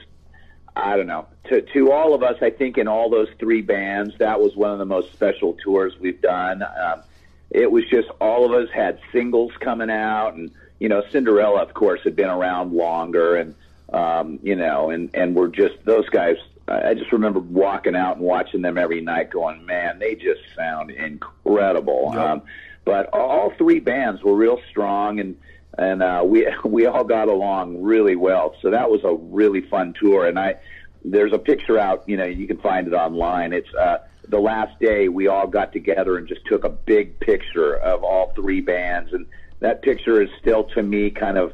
I 0.75 0.97
don't 0.97 1.07
know, 1.07 1.27
to 1.45 1.61
to 1.61 1.91
all 1.91 2.13
of 2.13 2.23
us, 2.23 2.37
I 2.41 2.49
think 2.49 2.77
in 2.77 2.87
all 2.87 3.09
those 3.09 3.29
three 3.39 3.61
bands, 3.61 4.15
that 4.19 4.39
was 4.39 4.55
one 4.55 4.71
of 4.71 4.79
the 4.79 4.85
most 4.85 5.11
special 5.13 5.57
tours 5.63 5.97
we've 5.99 6.21
done. 6.21 6.63
Um, 6.63 7.03
it 7.49 7.69
was 7.69 7.83
just 7.89 8.09
all 8.19 8.45
of 8.45 8.53
us 8.53 8.69
had 8.73 8.99
singles 9.11 9.51
coming 9.59 9.89
out, 9.89 10.35
and 10.35 10.51
you 10.79 10.89
know, 10.89 11.03
Cinderella, 11.11 11.61
of 11.61 11.73
course, 11.73 12.01
had 12.03 12.15
been 12.15 12.29
around 12.29 12.73
longer, 12.73 13.35
and 13.35 13.55
um, 13.91 14.39
you 14.41 14.55
know, 14.55 14.89
and 14.89 15.09
and 15.13 15.35
we're 15.35 15.49
just 15.49 15.83
those 15.85 16.07
guys. 16.09 16.37
I 16.67 16.93
just 16.93 17.11
remember 17.11 17.39
walking 17.39 17.95
out 17.95 18.17
and 18.17 18.25
watching 18.25 18.61
them 18.61 18.77
every 18.77 19.01
night, 19.01 19.29
going, 19.29 19.65
"Man, 19.65 19.99
they 19.99 20.15
just 20.15 20.41
sound 20.55 20.91
incredible." 20.91 22.11
Yep. 22.13 22.21
Um, 22.21 22.41
but 22.85 23.09
all 23.13 23.51
three 23.57 23.79
bands 23.79 24.23
were 24.23 24.35
real 24.35 24.59
strong, 24.69 25.19
and 25.19 25.37
and 25.77 26.01
uh, 26.03 26.23
we 26.25 26.47
we 26.65 26.85
all 26.85 27.03
got 27.03 27.27
along 27.27 27.81
really 27.81 28.15
well. 28.15 28.55
So 28.61 28.71
that 28.71 28.89
was 28.89 29.01
a 29.03 29.13
really 29.13 29.61
fun 29.61 29.93
tour. 29.99 30.27
And 30.27 30.39
I 30.39 30.55
there's 31.03 31.33
a 31.33 31.39
picture 31.39 31.79
out, 31.79 32.03
you 32.07 32.15
know, 32.15 32.25
you 32.25 32.45
can 32.47 32.57
find 32.57 32.87
it 32.87 32.93
online. 32.93 33.53
It's 33.53 33.73
uh, 33.73 33.99
the 34.27 34.39
last 34.39 34.79
day 34.79 35.07
we 35.07 35.27
all 35.27 35.47
got 35.47 35.73
together 35.73 36.17
and 36.17 36.27
just 36.27 36.45
took 36.45 36.63
a 36.63 36.69
big 36.69 37.19
picture 37.19 37.75
of 37.75 38.03
all 38.03 38.33
three 38.35 38.61
bands, 38.61 39.13
and 39.13 39.25
that 39.59 39.81
picture 39.81 40.21
is 40.21 40.29
still 40.39 40.65
to 40.75 40.83
me 40.83 41.09
kind 41.09 41.37
of. 41.37 41.53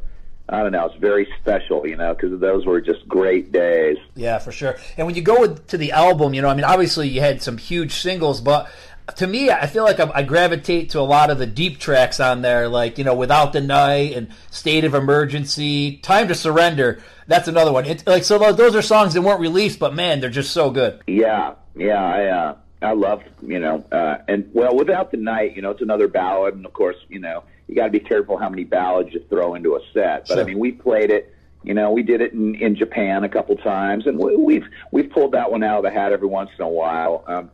I 0.50 0.64
don't 0.64 0.72
know. 0.72 0.86
It's 0.86 0.96
very 0.96 1.28
special, 1.42 1.86
you 1.86 1.98
know, 1.98 2.14
because 2.14 2.40
those 2.40 2.66
were 2.66 2.80
just 2.80 3.08
great 3.08 3.52
days. 3.52 3.98
Yeah, 4.16 4.40
for 4.40 4.52
sure. 4.52 4.78
And 4.96 5.06
when 5.06 5.16
you 5.16 5.22
go 5.22 5.42
with, 5.42 5.68
to 5.68 5.78
the 5.78 5.92
album, 5.92 6.34
you 6.34 6.42
know, 6.42 6.48
I 6.48 6.54
mean, 6.54 6.64
obviously 6.64 7.10
you 7.10 7.20
had 7.20 7.42
some 7.42 7.58
huge 7.58 7.94
singles, 7.94 8.40
but 8.40 8.70
to 9.16 9.28
me, 9.28 9.50
I 9.50 9.68
feel 9.68 9.84
like 9.84 10.00
I, 10.00 10.10
I 10.14 10.24
gravitate 10.24 10.92
to 10.92 11.00
a 11.00 11.02
lot 11.02 11.30
of 11.30 11.38
the 11.38 11.46
deep 11.46 11.80
tracks 11.80 12.20
on 12.20 12.42
there, 12.42 12.68
like 12.68 12.98
you 12.98 13.04
know, 13.04 13.16
"Without 13.16 13.54
the 13.54 13.62
Night" 13.62 14.14
and 14.14 14.28
"State 14.52 14.84
of 14.84 14.94
Emergency," 14.94 15.98
"Time 15.98 16.28
to 16.28 16.36
Surrender." 16.36 17.02
That's 17.26 17.48
another 17.48 17.72
one. 17.72 17.86
It's 17.86 18.06
like 18.06 18.24
so; 18.24 18.38
those 18.52 18.76
are 18.76 18.82
songs 18.82 19.14
that 19.14 19.22
weren't 19.22 19.40
released, 19.40 19.80
but 19.80 19.96
man, 19.96 20.20
they're 20.20 20.30
just 20.30 20.52
so 20.52 20.70
good. 20.72 21.02
Yeah, 21.08 21.54
yeah, 21.76 22.04
I 22.04 22.26
uh, 22.26 22.56
I 22.82 22.94
love 22.94 23.24
you 23.42 23.60
know, 23.60 23.86
uh, 23.92 24.18
and 24.28 24.50
well, 24.54 24.76
without 24.76 25.12
the 25.12 25.18
night, 25.18 25.56
you 25.56 25.62
know, 25.62 25.72
it's 25.72 25.82
another 25.82 26.08
ballad, 26.08 26.56
and 26.56 26.66
of 26.66 26.74
course, 26.74 26.98
you 27.08 27.20
know, 27.20 27.44
you 27.68 27.76
got 27.76 27.86
to 27.86 27.92
be 27.92 28.00
careful 28.00 28.38
how 28.38 28.50
many 28.50 28.64
ballads 28.64 29.14
you 29.14 29.24
throw 29.30 29.56
into 29.56 29.76
a 29.76 29.80
set. 29.94 30.28
But 30.28 30.36
Sure. 30.36 30.42
I 30.42 30.44
mean, 30.44 30.60
we 30.60 30.72
played 30.72 31.10
it. 31.10 31.34
You 31.64 31.74
know, 31.74 31.92
we 31.92 32.04
did 32.04 32.22
it 32.22 32.34
in, 32.34 32.56
in 32.56 32.76
Japan 32.76 33.24
a 33.24 33.30
couple 33.30 33.56
times, 33.58 34.08
and 34.08 34.18
we, 34.18 34.38
we've 34.38 34.68
we've 34.92 35.10
pulled 35.10 35.34
that 35.34 35.52
one 35.52 35.64
out 35.64 35.78
of 35.78 35.84
the 35.84 35.92
hat 35.92 36.14
every 36.14 36.28
once 36.28 36.50
in 36.58 36.64
a 36.64 36.70
while. 36.70 37.26
Um, 37.28 37.52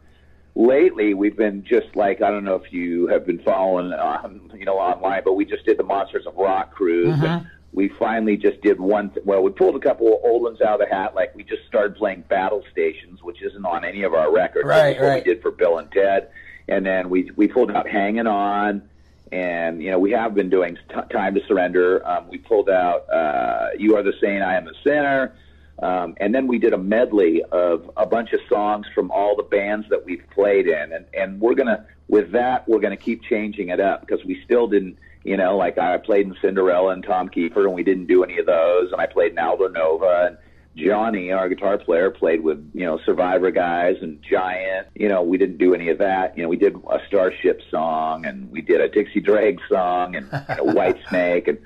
lately, 0.55 1.13
we've 1.13 1.35
been 1.35 1.63
just 1.63 1.95
like 1.95 2.21
I 2.21 2.29
don't 2.29 2.43
know 2.43 2.55
if 2.55 2.71
you 2.71 3.07
have 3.07 3.25
been 3.25 3.39
following, 3.39 3.91
um, 3.93 4.51
you 4.55 4.65
know, 4.65 4.77
online, 4.77 5.23
but 5.23 5.33
we 5.33 5.45
just 5.45 5.65
did 5.65 5.77
the 5.77 5.83
Monsters 5.83 6.27
of 6.27 6.35
Rock 6.35 6.75
cruise. 6.75 7.17
And 7.23 7.47
we 7.71 7.89
finally 7.89 8.37
just 8.37 8.61
did 8.61 8.79
one. 8.79 9.09
Th- 9.09 9.25
well, 9.25 9.41
we 9.41 9.49
pulled 9.49 9.75
a 9.75 9.79
couple 9.79 10.07
of 10.07 10.19
old 10.23 10.43
ones 10.43 10.61
out 10.61 10.79
of 10.79 10.87
the 10.87 10.93
hat. 10.93 11.15
Like 11.15 11.33
we 11.35 11.43
just 11.43 11.65
started 11.67 11.95
playing 11.95 12.25
Battle 12.29 12.63
Stations, 12.71 13.23
which 13.23 13.41
isn't 13.41 13.65
on 13.65 13.83
any 13.83 14.03
of 14.03 14.13
our 14.13 14.31
records. 14.31 14.67
Right, 14.67 14.95
what 14.99 15.07
right. 15.07 15.25
we 15.25 15.33
did 15.33 15.41
for 15.41 15.49
Bill 15.51 15.79
and 15.79 15.91
Ted, 15.91 16.29
and 16.67 16.85
then 16.85 17.09
we 17.09 17.31
we 17.35 17.47
pulled 17.47 17.71
out 17.71 17.89
Hanging 17.89 18.27
On, 18.27 18.87
and 19.33 19.81
you 19.81 19.89
know 19.89 19.97
we 19.97 20.11
have 20.11 20.35
been 20.35 20.49
doing 20.49 20.77
t- 20.89 20.95
Time 21.11 21.33
to 21.33 21.41
Surrender. 21.47 22.07
Um, 22.07 22.27
we 22.29 22.37
pulled 22.37 22.69
out 22.69 23.09
uh, 23.09 23.69
You 23.77 23.95
Are 23.97 24.03
the 24.03 24.13
Saint, 24.21 24.43
I 24.43 24.55
Am 24.55 24.65
the 24.65 24.75
Sinner. 24.83 25.35
Um, 25.79 26.13
and 26.17 26.35
then 26.35 26.45
we 26.45 26.59
did 26.59 26.71
a 26.73 26.77
medley 26.77 27.41
of 27.51 27.89
a 27.97 28.05
bunch 28.05 28.31
of 28.31 28.39
songs 28.47 28.85
from 28.93 29.09
all 29.09 29.35
the 29.35 29.43
bands 29.43 29.87
that 29.89 30.05
we've 30.05 30.23
played 30.33 30.67
in, 30.67 30.93
and 30.93 31.05
and 31.15 31.41
we're 31.41 31.55
gonna 31.55 31.85
with 32.07 32.31
that 32.31 32.67
we're 32.67 32.79
gonna 32.79 32.95
keep 32.95 33.23
changing 33.23 33.69
it 33.69 33.79
up 33.79 34.01
because 34.01 34.23
we 34.23 34.39
still 34.45 34.67
didn't, 34.67 34.97
you 35.23 35.35
know, 35.35 35.57
like 35.57 35.79
I 35.79 35.97
played 35.97 36.27
in 36.27 36.35
Cinderella 36.39 36.89
and 36.89 37.03
Tom 37.03 37.27
Kiefer, 37.27 37.65
and 37.65 37.73
we 37.73 37.83
didn't 37.83 38.05
do 38.05 38.23
any 38.23 38.37
of 38.37 38.45
those, 38.45 38.91
and 38.91 39.01
I 39.01 39.07
played 39.07 39.31
in 39.31 39.39
Aldo 39.39 39.69
Nova, 39.69 40.27
and 40.27 40.37
Johnny, 40.75 41.31
our 41.31 41.49
guitar 41.49 41.77
player, 41.77 42.09
played 42.09 42.41
with 42.41 42.71
you 42.73 42.85
know 42.85 42.99
Survivor 43.05 43.51
guys 43.51 43.97
and 44.01 44.19
Giant. 44.27 44.87
You 44.95 45.07
know, 45.07 45.21
we 45.21 45.37
didn't 45.37 45.57
do 45.57 45.73
any 45.73 45.89
of 45.89 45.99
that. 45.99 46.35
You 46.37 46.43
know, 46.43 46.49
we 46.49 46.57
did 46.57 46.75
a 46.75 46.99
Starship 47.07 47.61
song, 47.69 48.25
and 48.25 48.49
we 48.51 48.61
did 48.61 48.81
a 48.81 48.89
Dixie 48.89 49.21
Dregs 49.21 49.61
song, 49.69 50.15
and 50.15 50.27
you 50.49 50.55
know, 50.65 50.73
White 50.73 50.97
Snake, 51.09 51.47
and 51.47 51.59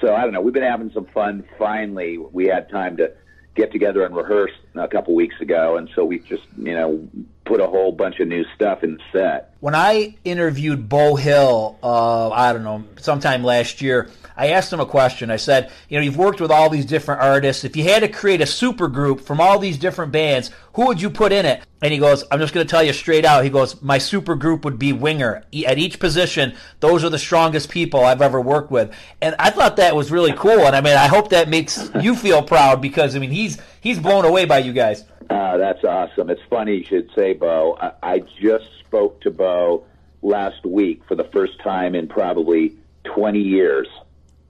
so 0.00 0.14
I 0.14 0.22
don't 0.22 0.32
know. 0.32 0.40
We've 0.40 0.54
been 0.54 0.62
having 0.62 0.90
some 0.92 1.06
fun. 1.06 1.44
Finally, 1.58 2.18
we 2.18 2.46
had 2.46 2.70
time 2.70 2.96
to 2.96 3.12
get 3.54 3.72
together 3.72 4.04
and 4.04 4.14
rehearse 4.14 4.52
a 4.74 4.88
couple 4.88 5.14
weeks 5.14 5.40
ago, 5.40 5.76
and 5.76 5.88
so 5.94 6.04
we 6.04 6.18
just 6.20 6.44
you 6.56 6.74
know 6.74 7.08
put 7.46 7.60
a 7.60 7.66
whole 7.66 7.92
bunch 7.92 8.20
of 8.20 8.28
new 8.28 8.44
stuff 8.54 8.82
in 8.84 8.94
the 8.94 9.02
set. 9.12 9.54
When 9.60 9.74
I 9.74 10.16
interviewed 10.24 10.88
Beau 10.88 11.16
Hill, 11.16 11.78
uh, 11.82 12.30
I 12.30 12.52
don't 12.52 12.64
know, 12.64 12.84
sometime 12.98 13.42
last 13.42 13.80
year, 13.80 14.10
I 14.36 14.48
asked 14.48 14.72
him 14.72 14.80
a 14.80 14.86
question. 14.86 15.30
I 15.30 15.36
said, 15.36 15.72
you 15.88 15.98
know, 15.98 16.04
you've 16.04 16.18
worked 16.18 16.40
with 16.40 16.50
all 16.50 16.68
these 16.68 16.84
different 16.84 17.22
artists. 17.22 17.64
If 17.64 17.74
you 17.74 17.84
had 17.84 18.00
to 18.00 18.08
create 18.08 18.42
a 18.42 18.46
super 18.46 18.86
group 18.86 19.20
from 19.20 19.40
all 19.40 19.58
these 19.58 19.78
different 19.78 20.12
bands, 20.12 20.50
who 20.74 20.86
would 20.86 21.00
you 21.00 21.08
put 21.08 21.32
in 21.32 21.46
it? 21.46 21.62
And 21.80 21.92
he 21.92 21.98
goes, 21.98 22.22
I'm 22.30 22.38
just 22.38 22.52
going 22.52 22.66
to 22.66 22.70
tell 22.70 22.82
you 22.82 22.92
straight 22.92 23.24
out. 23.24 23.44
He 23.44 23.50
goes, 23.50 23.80
my 23.80 23.96
super 23.96 24.34
group 24.34 24.64
would 24.64 24.78
be 24.78 24.92
Winger. 24.92 25.44
At 25.66 25.78
each 25.78 25.98
position, 25.98 26.54
those 26.80 27.02
are 27.02 27.10
the 27.10 27.18
strongest 27.18 27.70
people 27.70 28.04
I've 28.04 28.22
ever 28.22 28.40
worked 28.40 28.70
with. 28.70 28.94
And 29.22 29.34
I 29.38 29.50
thought 29.50 29.76
that 29.76 29.96
was 29.96 30.10
really 30.10 30.32
cool. 30.34 30.66
And 30.66 30.76
I 30.76 30.82
mean, 30.82 30.96
I 30.96 31.06
hope 31.06 31.30
that 31.30 31.48
makes 31.48 31.90
you 32.00 32.14
feel 32.14 32.42
proud 32.42 32.82
because 32.82 33.16
I 33.16 33.20
mean, 33.20 33.30
he's 33.30 33.58
he's 33.80 33.98
blown 33.98 34.24
away 34.24 34.44
by 34.44 34.58
you 34.58 34.72
guys. 34.72 35.04
Uh, 35.28 35.56
that's 35.56 35.84
awesome. 35.84 36.30
It's 36.30 36.42
funny 36.48 36.76
you 36.76 36.84
should 36.84 37.10
say, 37.14 37.32
Beau. 37.32 37.76
I, 37.80 37.92
I 38.02 38.18
just 38.40 38.66
spoke 38.80 39.20
to 39.22 39.30
Beau 39.30 39.84
last 40.22 40.64
week 40.64 41.02
for 41.06 41.14
the 41.14 41.24
first 41.24 41.58
time 41.60 41.94
in 41.94 42.08
probably 42.08 42.76
20 43.04 43.40
years. 43.40 43.88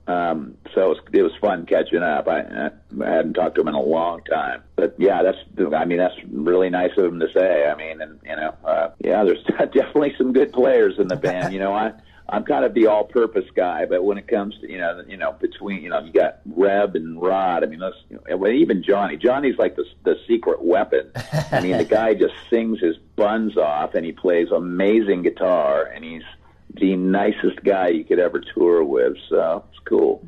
Um, 0.09 0.57
so 0.73 0.83
it 0.83 0.89
was, 0.89 0.99
it 1.13 1.23
was 1.23 1.33
fun 1.41 1.67
catching 1.67 2.03
up. 2.03 2.29
I, 2.29 2.41
I 2.41 2.71
hadn't 3.05 3.35
talked 3.35 3.57
to 3.57 3.61
him 3.61 3.69
in 3.69 3.75
a 3.75 3.83
long 3.83 4.23
time, 4.23 4.63
but 4.77 4.95
yeah, 4.99 5.23
that's 5.25 5.39
I 5.75 5.85
mean 5.85 5.99
that's 5.99 6.15
really 6.31 6.71
nice 6.71 6.93
of 6.97 7.07
him 7.07 7.19
to 7.19 7.27
say. 7.33 7.67
I 7.67 7.75
mean, 7.75 8.01
and 8.01 8.21
you 8.25 8.37
know, 8.37 8.55
uh, 8.65 8.91
yeah, 9.01 9.25
there's 9.25 9.43
definitely 9.59 10.15
some 10.17 10.33
good 10.33 10.53
players 10.53 11.01
in 11.01 11.09
the 11.09 11.17
band. 11.17 11.53
You 11.53 11.59
know, 11.59 11.73
I 11.73 11.93
I'm 12.29 12.45
kind 12.45 12.65
of 12.65 12.75
the 12.75 12.89
all-purpose 12.89 13.47
guy, 13.55 13.87
but 13.87 14.03
when 14.03 14.19
it 14.19 14.27
comes 14.27 14.59
to 14.61 14.71
you 14.71 14.79
know 14.79 15.03
you 15.07 15.17
know 15.17 15.33
between 15.33 15.83
you 15.83 15.91
know 15.91 16.01
you 16.01 16.13
got 16.13 16.41
Reb 16.47 16.97
and 16.97 17.21
Rod. 17.21 17.63
I 17.63 17.67
mean, 17.67 17.79
those 17.79 17.95
you 18.11 18.21
know, 18.29 18.49
even 18.49 18.83
Johnny. 18.83 19.17
Johnny's 19.17 19.59
like 19.59 19.77
the 19.77 19.85
the 20.05 20.17
secret 20.27 20.63
weapon. 20.63 21.11
I 21.53 21.61
mean, 21.61 21.77
the 21.79 21.85
guy 21.89 22.15
just 22.15 22.35
sings 22.51 22.81
his 22.81 22.97
buns 23.17 23.57
off, 23.57 23.95
and 23.95 24.05
he 24.05 24.13
plays 24.13 24.49
amazing 24.51 25.23
guitar, 25.23 25.85
and 25.85 26.05
he's 26.05 26.25
the 26.75 26.97
nicest 26.97 27.63
guy 27.65 27.89
you 27.89 28.05
could 28.05 28.19
ever 28.19 28.41
tour 28.41 28.85
with. 28.85 29.17
So 29.29 29.65
it's 29.71 29.81
cool. 29.85 30.27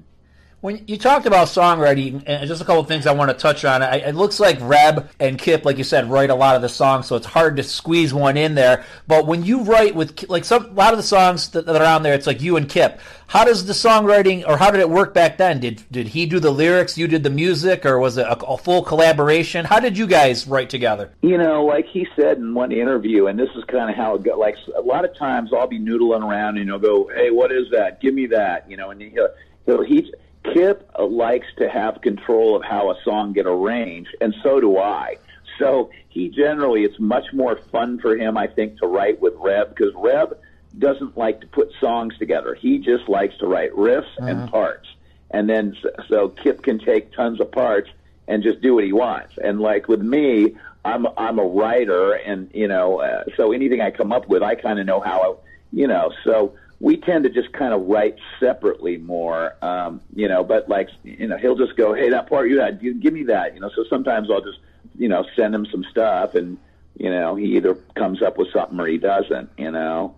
When 0.60 0.82
you 0.88 0.98
talked 0.98 1.24
about 1.24 1.46
songwriting, 1.46 2.24
and 2.26 2.48
just 2.48 2.60
a 2.60 2.64
couple 2.64 2.82
things 2.82 3.06
I 3.06 3.12
want 3.12 3.30
to 3.30 3.36
touch 3.36 3.64
on. 3.64 3.80
It 3.80 4.16
looks 4.16 4.40
like 4.40 4.58
Reb 4.60 5.08
and 5.20 5.38
Kip, 5.38 5.64
like 5.64 5.78
you 5.78 5.84
said, 5.84 6.10
write 6.10 6.30
a 6.30 6.34
lot 6.34 6.56
of 6.56 6.62
the 6.62 6.68
songs, 6.68 7.06
so 7.06 7.14
it's 7.14 7.26
hard 7.26 7.56
to 7.58 7.62
squeeze 7.62 8.12
one 8.12 8.36
in 8.36 8.56
there. 8.56 8.84
But 9.06 9.28
when 9.28 9.44
you 9.44 9.62
write 9.62 9.94
with, 9.94 10.28
like 10.28 10.44
some, 10.44 10.64
a 10.66 10.72
lot 10.72 10.92
of 10.92 10.96
the 10.96 11.04
songs 11.04 11.50
that, 11.50 11.64
that 11.66 11.80
are 11.80 11.94
on 11.94 12.02
there, 12.02 12.12
it's 12.12 12.26
like 12.26 12.42
you 12.42 12.56
and 12.56 12.68
Kip. 12.68 12.98
How 13.28 13.44
does 13.44 13.66
the 13.66 13.72
songwriting, 13.72 14.48
or 14.48 14.56
how 14.56 14.72
did 14.72 14.80
it 14.80 14.90
work 14.90 15.14
back 15.14 15.36
then? 15.36 15.60
Did 15.60 15.84
did 15.92 16.08
he 16.08 16.26
do 16.26 16.40
the 16.40 16.50
lyrics, 16.50 16.98
you 16.98 17.06
did 17.06 17.22
the 17.22 17.30
music, 17.30 17.86
or 17.86 18.00
was 18.00 18.16
it 18.16 18.26
a, 18.26 18.36
a 18.44 18.58
full 18.58 18.82
collaboration? 18.82 19.64
How 19.64 19.78
did 19.78 19.96
you 19.96 20.08
guys 20.08 20.48
write 20.48 20.70
together? 20.70 21.12
You 21.22 21.38
know, 21.38 21.64
like 21.66 21.86
he 21.86 22.08
said 22.16 22.38
in 22.38 22.52
one 22.52 22.72
interview, 22.72 23.28
and 23.28 23.38
this 23.38 23.50
is 23.54 23.62
kind 23.64 23.90
of 23.90 23.94
how 23.96 24.16
it 24.16 24.24
goes. 24.24 24.38
Like 24.38 24.56
a 24.76 24.80
lot 24.80 25.04
of 25.04 25.14
times, 25.16 25.52
I'll 25.52 25.68
be 25.68 25.78
noodling 25.78 26.28
around, 26.28 26.58
and 26.58 26.68
he'll 26.68 26.80
go, 26.80 27.08
"Hey, 27.14 27.30
what 27.30 27.52
is 27.52 27.70
that? 27.70 28.00
Give 28.00 28.12
me 28.12 28.26
that," 28.26 28.68
you 28.68 28.76
know. 28.76 28.90
And 28.90 29.00
he'll, 29.00 29.28
he'll 29.66 29.82
he 29.82 30.12
Kip 30.44 30.90
likes 30.98 31.46
to 31.58 31.68
have 31.68 32.00
control 32.00 32.56
of 32.56 32.62
how 32.62 32.90
a 32.90 32.96
song 33.02 33.32
get 33.32 33.46
arranged, 33.46 34.14
and 34.20 34.34
so 34.42 34.60
do 34.60 34.78
I. 34.78 35.16
So 35.58 35.90
he 36.08 36.28
generally, 36.28 36.84
it's 36.84 36.98
much 36.98 37.32
more 37.32 37.56
fun 37.56 37.98
for 37.98 38.16
him, 38.16 38.36
I 38.36 38.46
think, 38.46 38.78
to 38.78 38.86
write 38.86 39.20
with 39.20 39.34
Reb 39.36 39.70
because 39.70 39.92
Reb 39.96 40.38
doesn't 40.78 41.16
like 41.16 41.40
to 41.40 41.46
put 41.48 41.72
songs 41.80 42.16
together. 42.18 42.54
He 42.54 42.78
just 42.78 43.08
likes 43.08 43.36
to 43.38 43.46
write 43.46 43.72
riffs 43.72 44.16
and 44.18 44.50
parts, 44.50 44.88
and 45.30 45.48
then 45.48 45.76
so 46.08 46.28
Kip 46.28 46.62
can 46.62 46.78
take 46.78 47.12
tons 47.12 47.40
of 47.40 47.50
parts 47.50 47.90
and 48.28 48.42
just 48.42 48.60
do 48.60 48.74
what 48.74 48.84
he 48.84 48.92
wants. 48.92 49.34
And 49.42 49.60
like 49.60 49.88
with 49.88 50.02
me, 50.02 50.54
I'm 50.84 51.06
I'm 51.16 51.38
a 51.38 51.44
writer, 51.44 52.12
and 52.12 52.50
you 52.54 52.68
know, 52.68 53.00
uh, 53.00 53.24
so 53.36 53.52
anything 53.52 53.80
I 53.80 53.90
come 53.90 54.12
up 54.12 54.28
with, 54.28 54.42
I 54.42 54.54
kind 54.54 54.78
of 54.78 54.86
know 54.86 55.00
how, 55.00 55.20
I, 55.20 55.34
you 55.72 55.86
know, 55.86 56.12
so 56.24 56.54
we 56.80 56.96
tend 56.96 57.24
to 57.24 57.30
just 57.30 57.52
kind 57.52 57.74
of 57.74 57.86
write 57.88 58.16
separately 58.38 58.98
more, 58.98 59.54
um, 59.62 60.00
you 60.14 60.28
know. 60.28 60.44
But 60.44 60.68
like, 60.68 60.88
you 61.02 61.26
know, 61.26 61.36
he'll 61.36 61.56
just 61.56 61.76
go, 61.76 61.92
"Hey, 61.92 62.10
that 62.10 62.28
part 62.28 62.48
you 62.48 62.60
had, 62.60 62.82
you 62.82 62.94
give 62.94 63.12
me 63.12 63.24
that," 63.24 63.54
you 63.54 63.60
know. 63.60 63.70
So 63.74 63.84
sometimes 63.90 64.30
I'll 64.30 64.40
just, 64.42 64.58
you 64.96 65.08
know, 65.08 65.24
send 65.34 65.54
him 65.54 65.66
some 65.66 65.84
stuff, 65.90 66.34
and 66.34 66.58
you 66.96 67.10
know, 67.10 67.36
he 67.36 67.56
either 67.56 67.74
comes 67.94 68.22
up 68.22 68.38
with 68.38 68.52
something 68.52 68.78
or 68.78 68.86
he 68.86 68.98
doesn't, 68.98 69.50
you 69.56 69.70
know. 69.70 70.14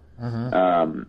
Um, 0.52 1.06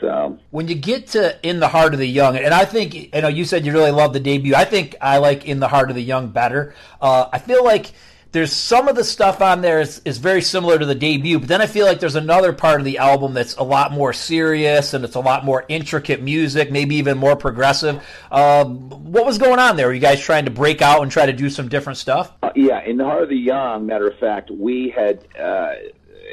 so 0.00 0.38
when 0.50 0.68
you 0.68 0.74
get 0.74 1.06
to 1.08 1.38
in 1.46 1.60
the 1.60 1.68
heart 1.68 1.92
of 1.92 2.00
the 2.00 2.08
young 2.08 2.36
and 2.36 2.52
i 2.52 2.64
think 2.64 3.14
you 3.14 3.20
know 3.20 3.28
you 3.28 3.44
said 3.44 3.64
you 3.64 3.72
really 3.72 3.92
love 3.92 4.12
the 4.12 4.18
debut 4.18 4.54
i 4.54 4.64
think 4.64 4.96
i 5.00 5.18
like 5.18 5.46
in 5.46 5.60
the 5.60 5.68
heart 5.68 5.88
of 5.88 5.94
the 5.94 6.02
young 6.02 6.28
better 6.28 6.74
uh, 7.00 7.28
i 7.32 7.38
feel 7.38 7.64
like 7.64 7.92
there's 8.32 8.52
some 8.52 8.88
of 8.88 8.96
the 8.96 9.04
stuff 9.04 9.40
on 9.40 9.62
there 9.62 9.80
is, 9.80 10.02
is 10.04 10.18
very 10.18 10.42
similar 10.42 10.78
to 10.78 10.84
the 10.84 10.94
debut 10.94 11.38
but 11.38 11.48
then 11.48 11.62
i 11.62 11.66
feel 11.66 11.86
like 11.86 11.98
there's 12.00 12.14
another 12.14 12.52
part 12.52 12.80
of 12.80 12.84
the 12.84 12.98
album 12.98 13.34
that's 13.34 13.56
a 13.56 13.62
lot 13.62 13.90
more 13.90 14.12
serious 14.12 14.92
and 14.94 15.04
it's 15.04 15.14
a 15.14 15.20
lot 15.20 15.44
more 15.44 15.64
intricate 15.68 16.22
music 16.22 16.70
maybe 16.70 16.96
even 16.96 17.16
more 17.18 17.36
progressive. 17.36 18.04
Um, 18.30 18.90
what 19.12 19.24
was 19.24 19.38
going 19.38 19.58
on 19.58 19.76
there? 19.76 19.86
Were 19.86 19.94
you 19.94 20.00
guys 20.00 20.20
trying 20.20 20.44
to 20.44 20.50
break 20.50 20.82
out 20.82 21.02
and 21.02 21.10
try 21.10 21.26
to 21.26 21.32
do 21.32 21.48
some 21.48 21.68
different 21.68 21.96
stuff? 21.96 22.32
Uh, 22.42 22.50
yeah, 22.54 22.82
in 22.84 22.96
the 22.96 23.04
heart 23.04 23.22
of 23.22 23.28
the 23.28 23.36
young, 23.36 23.86
matter 23.86 24.08
of 24.08 24.18
fact, 24.18 24.50
we 24.50 24.90
had 24.90 25.26
uh, 25.38 25.72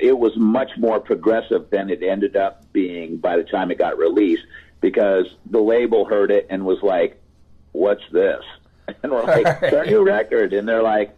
it 0.01 0.17
was 0.17 0.35
much 0.35 0.71
more 0.77 0.99
progressive 0.99 1.69
than 1.69 1.89
it 1.89 2.03
ended 2.03 2.35
up 2.35 2.71
being 2.73 3.17
by 3.17 3.37
the 3.37 3.43
time 3.43 3.71
it 3.71 3.77
got 3.77 3.97
released 3.97 4.43
because 4.81 5.25
the 5.49 5.59
label 5.59 6.05
heard 6.05 6.31
it 6.31 6.47
and 6.49 6.65
was 6.65 6.81
like, 6.83 7.21
"What's 7.71 8.03
this?" 8.11 8.43
And 9.01 9.11
we're 9.11 9.23
like, 9.23 9.47
"It's 9.63 9.73
our 9.73 9.85
new 9.85 10.03
record," 10.03 10.53
and 10.53 10.67
they're 10.67 10.83
like, 10.83 11.17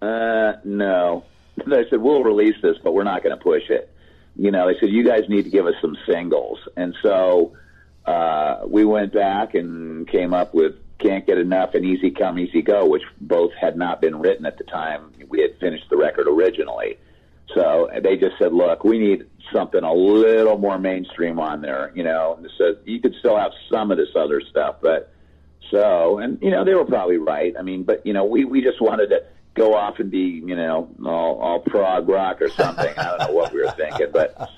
"Uh, 0.00 0.54
no." 0.64 1.24
They 1.66 1.88
said, 1.88 2.00
"We'll 2.00 2.22
release 2.22 2.56
this, 2.62 2.76
but 2.82 2.92
we're 2.92 3.04
not 3.04 3.22
going 3.22 3.36
to 3.36 3.42
push 3.42 3.70
it." 3.70 3.90
You 4.36 4.50
know, 4.50 4.66
they 4.66 4.78
said, 4.78 4.90
"You 4.90 5.04
guys 5.04 5.28
need 5.28 5.44
to 5.44 5.50
give 5.50 5.66
us 5.66 5.74
some 5.80 5.96
singles," 6.06 6.58
and 6.76 6.94
so 7.02 7.56
uh, 8.06 8.60
we 8.66 8.84
went 8.84 9.12
back 9.12 9.54
and 9.54 10.06
came 10.08 10.32
up 10.32 10.54
with 10.54 10.74
Can't 10.98 11.26
Get 11.26 11.38
Enough 11.38 11.74
and 11.74 11.84
Easy 11.84 12.10
Come, 12.10 12.38
Easy 12.38 12.62
Go, 12.62 12.86
which 12.86 13.02
both 13.20 13.52
had 13.60 13.76
not 13.76 14.00
been 14.00 14.18
written 14.20 14.46
at 14.46 14.58
the 14.58 14.64
time 14.64 15.12
we 15.28 15.40
had 15.40 15.58
finished 15.58 15.88
the 15.90 15.96
record 15.96 16.28
originally. 16.28 16.98
So 17.54 17.90
they 18.00 18.16
just 18.16 18.38
said, 18.38 18.52
look, 18.52 18.84
we 18.84 18.98
need 18.98 19.26
something 19.52 19.82
a 19.82 19.92
little 19.92 20.58
more 20.58 20.78
mainstream 20.78 21.38
on 21.38 21.62
there, 21.62 21.92
you 21.94 22.02
know. 22.02 22.36
And 22.38 22.50
so 22.58 22.76
you 22.84 23.00
could 23.00 23.14
still 23.18 23.36
have 23.36 23.52
some 23.70 23.90
of 23.90 23.96
this 23.96 24.08
other 24.16 24.40
stuff, 24.40 24.76
but 24.80 25.12
so, 25.70 26.18
and, 26.18 26.40
you 26.40 26.50
know, 26.50 26.64
they 26.64 26.74
were 26.74 26.84
probably 26.84 27.18
right. 27.18 27.54
I 27.58 27.62
mean, 27.62 27.82
but, 27.82 28.06
you 28.06 28.12
know, 28.12 28.24
we, 28.24 28.44
we 28.44 28.62
just 28.62 28.80
wanted 28.80 29.08
to 29.08 29.24
go 29.56 29.74
off 29.74 29.98
and 29.98 30.10
be, 30.10 30.42
you 30.44 30.54
know, 30.54 30.88
all, 31.04 31.40
all 31.40 31.60
prog 31.60 32.08
rock 32.08 32.40
or 32.40 32.48
something. 32.50 32.92
I 32.96 33.04
don't 33.04 33.18
know 33.18 33.34
what 33.34 33.52
we 33.52 33.62
were 33.62 33.72
thinking, 33.72 34.08
but 34.12 34.50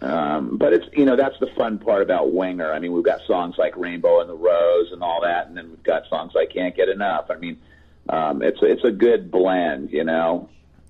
um, 0.00 0.56
but 0.56 0.72
it's 0.72 0.86
you 0.92 1.04
know 1.04 1.16
that's 1.16 1.38
the 1.38 1.48
fun 1.56 1.78
part 1.78 2.02
about 2.02 2.32
Winger. 2.32 2.72
I 2.72 2.78
mean, 2.78 2.92
we've 2.92 3.04
got 3.04 3.20
songs 3.26 3.56
like 3.58 3.76
Rainbow 3.76 4.20
and 4.20 4.30
the 4.30 4.34
Rose 4.34 4.90
and 4.92 5.02
all 5.02 5.20
that, 5.22 5.46
and 5.46 5.56
then 5.56 5.68
we've 5.70 5.82
got 5.82 6.08
songs 6.08 6.32
like 6.34 6.50
Can't 6.50 6.74
Get 6.74 6.88
Enough. 6.88 7.26
I 7.30 7.36
mean, 7.36 7.58
um, 8.08 8.42
it's 8.42 8.58
it's 8.62 8.84
a 8.84 8.90
good 8.90 9.30
blend, 9.30 9.90
you 9.92 10.04
know. 10.04 10.48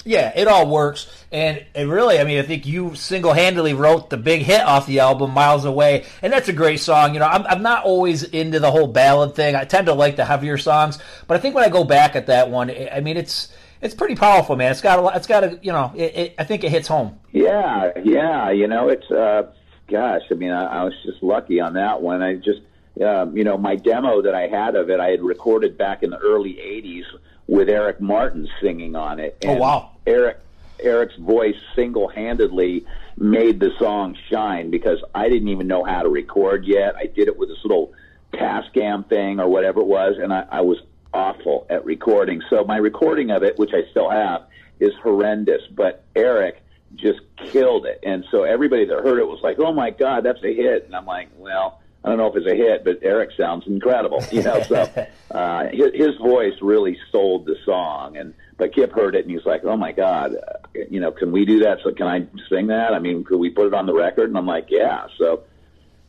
Yeah, 0.08 0.32
it 0.34 0.48
all 0.48 0.66
works, 0.66 1.06
and 1.30 1.62
it 1.74 1.82
really, 1.82 2.18
I 2.18 2.24
mean, 2.24 2.38
I 2.38 2.42
think 2.42 2.64
you 2.64 2.94
single-handedly 2.94 3.74
wrote 3.74 4.08
the 4.08 4.16
big 4.16 4.40
hit 4.40 4.62
off 4.62 4.86
the 4.86 5.00
album, 5.00 5.32
"Miles 5.32 5.66
Away," 5.66 6.06
and 6.22 6.32
that's 6.32 6.48
a 6.48 6.54
great 6.54 6.80
song. 6.80 7.12
You 7.12 7.20
know, 7.20 7.26
I'm, 7.26 7.44
I'm 7.46 7.62
not 7.62 7.84
always 7.84 8.22
into 8.22 8.58
the 8.58 8.70
whole 8.70 8.86
ballad 8.86 9.34
thing. 9.34 9.54
I 9.54 9.64
tend 9.64 9.86
to 9.88 9.92
like 9.92 10.16
the 10.16 10.24
heavier 10.24 10.56
songs, 10.56 10.98
but 11.26 11.36
I 11.36 11.40
think 11.40 11.54
when 11.54 11.62
I 11.62 11.68
go 11.68 11.84
back 11.84 12.16
at 12.16 12.28
that 12.28 12.48
one, 12.48 12.70
I 12.70 13.00
mean, 13.00 13.18
it's 13.18 13.52
it's 13.82 13.94
pretty 13.94 14.14
powerful, 14.14 14.56
man. 14.56 14.70
It's 14.70 14.80
got 14.80 14.98
a 14.98 15.02
lot. 15.02 15.14
It's 15.14 15.26
got 15.26 15.44
a, 15.44 15.58
you 15.60 15.72
know, 15.72 15.92
it, 15.94 16.16
it, 16.16 16.34
I 16.38 16.44
think 16.44 16.64
it 16.64 16.70
hits 16.70 16.88
home. 16.88 17.20
Yeah, 17.32 17.92
yeah, 18.02 18.50
you 18.50 18.66
know, 18.66 18.88
it's 18.88 19.10
uh, 19.10 19.52
gosh, 19.88 20.22
I 20.30 20.34
mean, 20.36 20.52
I, 20.52 20.64
I 20.80 20.84
was 20.84 20.94
just 21.04 21.22
lucky 21.22 21.60
on 21.60 21.74
that 21.74 22.00
one. 22.00 22.22
I 22.22 22.36
just 22.36 22.62
um, 23.04 23.36
you 23.36 23.44
know, 23.44 23.58
my 23.58 23.76
demo 23.76 24.22
that 24.22 24.34
I 24.34 24.46
had 24.46 24.74
of 24.74 24.88
it, 24.88 25.00
I 25.00 25.10
had 25.10 25.20
recorded 25.20 25.76
back 25.76 26.02
in 26.02 26.08
the 26.08 26.18
early 26.18 26.54
'80s 26.54 27.04
with 27.48 27.68
Eric 27.68 28.00
Martin 28.00 28.48
singing 28.60 28.94
on 28.94 29.18
it. 29.18 29.38
And 29.42 29.58
oh 29.58 29.60
wow! 29.60 29.90
Eric 30.08 30.38
Eric's 30.80 31.16
voice 31.16 31.56
single-handedly 31.74 32.86
made 33.16 33.58
the 33.58 33.72
song 33.78 34.16
shine 34.30 34.70
because 34.70 35.02
I 35.14 35.28
didn't 35.28 35.48
even 35.48 35.66
know 35.66 35.82
how 35.82 36.02
to 36.02 36.08
record 36.08 36.64
yet. 36.64 36.94
I 36.96 37.06
did 37.06 37.26
it 37.26 37.36
with 37.36 37.48
this 37.48 37.58
little 37.64 37.92
Tascam 38.32 39.08
thing 39.08 39.40
or 39.40 39.48
whatever 39.48 39.80
it 39.80 39.86
was, 39.86 40.16
and 40.18 40.32
I, 40.32 40.46
I 40.50 40.60
was 40.60 40.78
awful 41.12 41.66
at 41.68 41.84
recording. 41.84 42.42
So 42.48 42.64
my 42.64 42.76
recording 42.76 43.30
of 43.30 43.42
it, 43.42 43.58
which 43.58 43.72
I 43.74 43.90
still 43.90 44.08
have, 44.08 44.44
is 44.78 44.92
horrendous. 45.02 45.62
But 45.66 46.04
Eric 46.14 46.62
just 46.94 47.20
killed 47.36 47.84
it, 47.84 47.98
and 48.04 48.24
so 48.30 48.44
everybody 48.44 48.84
that 48.84 49.02
heard 49.02 49.18
it 49.18 49.26
was 49.26 49.40
like, 49.42 49.58
"Oh 49.58 49.72
my 49.72 49.90
God, 49.90 50.24
that's 50.24 50.42
a 50.44 50.54
hit!" 50.54 50.84
And 50.86 50.94
I'm 50.94 51.06
like, 51.06 51.28
"Well." 51.36 51.80
I 52.04 52.10
don't 52.10 52.18
know 52.18 52.28
if 52.28 52.36
it's 52.36 52.46
a 52.46 52.54
hit, 52.54 52.84
but 52.84 53.00
Eric 53.02 53.32
sounds 53.36 53.66
incredible. 53.66 54.24
You 54.32 54.42
know, 54.42 54.62
so 54.62 55.06
uh, 55.32 55.66
his, 55.72 55.92
his 55.94 56.16
voice 56.16 56.54
really 56.62 56.96
sold 57.10 57.44
the 57.44 57.56
song, 57.64 58.16
and 58.16 58.32
but 58.58 58.74
Kip 58.74 58.92
heard 58.92 59.14
it 59.14 59.24
and 59.24 59.30
he's 59.30 59.46
like, 59.46 59.64
"Oh 59.64 59.76
my 59.76 59.92
God, 59.92 60.34
uh, 60.34 60.80
you 60.90 61.00
know, 61.00 61.10
can 61.10 61.32
we 61.32 61.44
do 61.44 61.60
that? 61.60 61.78
So 61.82 61.92
can 61.92 62.06
I 62.06 62.26
sing 62.48 62.66
that? 62.66 62.92
I 62.92 62.98
mean, 62.98 63.24
could 63.24 63.38
we 63.38 63.50
put 63.50 63.66
it 63.66 63.74
on 63.74 63.86
the 63.86 63.94
record?" 63.94 64.28
And 64.28 64.36
I'm 64.36 64.46
like, 64.46 64.66
"Yeah." 64.68 65.06
So 65.16 65.44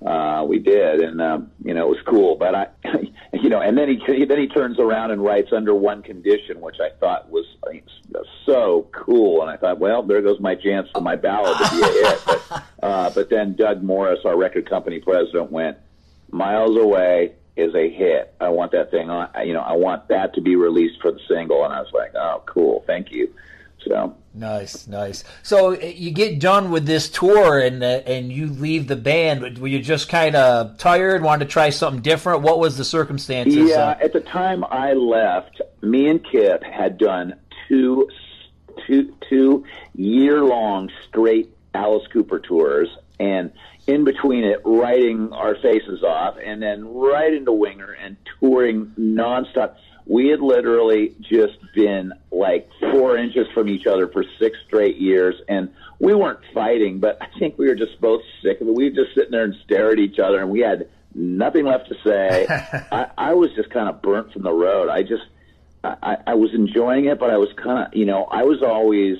uh, 0.05 0.43
we 0.47 0.59
did, 0.59 1.01
and 1.01 1.21
um, 1.21 1.51
you 1.63 1.73
know, 1.73 1.87
it 1.87 1.89
was 1.89 2.01
cool. 2.05 2.35
But 2.35 2.55
I, 2.55 2.67
you 3.33 3.49
know, 3.49 3.61
and 3.61 3.77
then 3.77 3.89
he 3.89 4.25
then 4.25 4.39
he 4.39 4.47
turns 4.47 4.79
around 4.79 5.11
and 5.11 5.23
writes 5.23 5.53
"Under 5.53 5.73
One 5.73 6.01
Condition," 6.01 6.59
which 6.59 6.77
I 6.81 6.89
thought 6.99 7.29
was 7.29 7.45
so 8.49 8.87
cool. 8.91 9.41
And 9.41 9.49
I 9.49 9.57
thought, 9.57 9.79
well, 9.79 10.03
there 10.03 10.21
goes 10.21 10.39
my 10.39 10.55
chance 10.55 10.89
for 10.93 11.01
my 11.01 11.15
ballad 11.15 11.57
to 11.57 11.71
be 11.71 11.81
a 11.81 11.85
hit. 11.85 12.21
But, 12.25 12.63
uh, 12.83 13.09
but 13.11 13.29
then 13.29 13.55
Doug 13.55 13.83
Morris, 13.83 14.19
our 14.25 14.35
record 14.35 14.69
company 14.69 14.99
president, 14.99 15.51
went 15.51 15.77
miles 16.31 16.77
away 16.77 17.33
is 17.59 17.75
a 17.75 17.89
hit. 17.89 18.33
I 18.39 18.49
want 18.49 18.71
that 18.71 18.91
thing 18.91 19.09
on. 19.09 19.29
You 19.45 19.53
know, 19.53 19.61
I 19.61 19.73
want 19.73 20.07
that 20.07 20.33
to 20.35 20.41
be 20.41 20.55
released 20.55 21.01
for 21.01 21.11
the 21.11 21.19
single. 21.27 21.63
And 21.65 21.73
I 21.73 21.81
was 21.81 21.91
like, 21.93 22.15
oh, 22.15 22.41
cool, 22.45 22.83
thank 22.87 23.11
you. 23.11 23.33
So 23.85 24.15
nice, 24.33 24.87
nice. 24.87 25.23
So 25.41 25.73
uh, 25.73 25.85
you 25.85 26.11
get 26.11 26.39
done 26.39 26.69
with 26.69 26.85
this 26.85 27.09
tour, 27.09 27.59
and 27.59 27.81
uh, 27.81 28.01
and 28.05 28.31
you 28.31 28.47
leave 28.47 28.87
the 28.87 28.95
band. 28.95 29.57
Were 29.57 29.67
you 29.67 29.79
just 29.79 30.09
kind 30.09 30.35
of 30.35 30.77
tired, 30.77 31.21
wanted 31.21 31.45
to 31.45 31.51
try 31.51 31.69
something 31.69 32.01
different? 32.01 32.41
What 32.41 32.59
was 32.59 32.77
the 32.77 32.83
circumstances? 32.83 33.69
Yeah, 33.69 33.97
at 34.01 34.13
the 34.13 34.19
time 34.19 34.65
I 34.65 34.93
left, 34.93 35.61
me 35.81 36.09
and 36.09 36.23
Kip 36.23 36.63
had 36.63 36.97
done 36.97 37.35
two 37.67 38.09
two 38.85 39.15
two 39.29 39.65
year 39.95 40.43
long 40.43 40.89
straight 41.07 41.55
Alice 41.73 42.07
Cooper 42.11 42.39
tours, 42.39 42.89
and 43.19 43.51
in 43.89 44.03
between 44.03 44.43
it, 44.43 44.61
writing 44.63 45.33
our 45.33 45.55
faces 45.55 46.03
off, 46.03 46.37
and 46.43 46.61
then 46.61 46.87
right 46.93 47.33
into 47.33 47.51
Winger 47.51 47.91
and 47.91 48.15
touring 48.39 48.93
nonstop. 48.99 49.75
We 50.05 50.27
had 50.27 50.41
literally 50.41 51.15
just 51.21 51.57
been 51.75 52.13
like 52.31 52.69
four 52.79 53.17
inches 53.17 53.47
from 53.53 53.67
each 53.67 53.85
other 53.87 54.07
for 54.07 54.23
six 54.39 54.57
straight 54.67 54.97
years, 54.97 55.35
and 55.47 55.71
we 55.99 56.13
weren't 56.13 56.39
fighting, 56.53 56.99
but 56.99 57.17
I 57.21 57.27
think 57.39 57.57
we 57.57 57.67
were 57.67 57.75
just 57.75 57.99
both 57.99 58.21
sick 58.41 58.61
of 58.61 58.67
it. 58.67 58.73
We 58.73 58.89
were 58.89 58.95
just 58.95 59.15
sitting 59.15 59.31
there 59.31 59.43
and 59.43 59.55
stare 59.63 59.91
at 59.91 59.99
each 59.99 60.19
other, 60.19 60.39
and 60.39 60.49
we 60.49 60.61
had 60.61 60.87
nothing 61.13 61.65
left 61.65 61.89
to 61.89 61.95
say. 62.03 62.47
I, 62.91 63.07
I 63.17 63.33
was 63.33 63.51
just 63.55 63.69
kind 63.69 63.89
of 63.89 64.01
burnt 64.01 64.33
from 64.33 64.43
the 64.43 64.53
road. 64.53 64.89
I 64.89 65.03
just, 65.03 65.25
I, 65.83 66.17
I 66.27 66.33
was 66.35 66.53
enjoying 66.53 67.05
it, 67.05 67.19
but 67.19 67.29
I 67.29 67.37
was 67.37 67.49
kind 67.53 67.87
of, 67.87 67.95
you 67.95 68.05
know, 68.05 68.25
I 68.25 68.43
was 68.43 68.61
always 68.63 69.17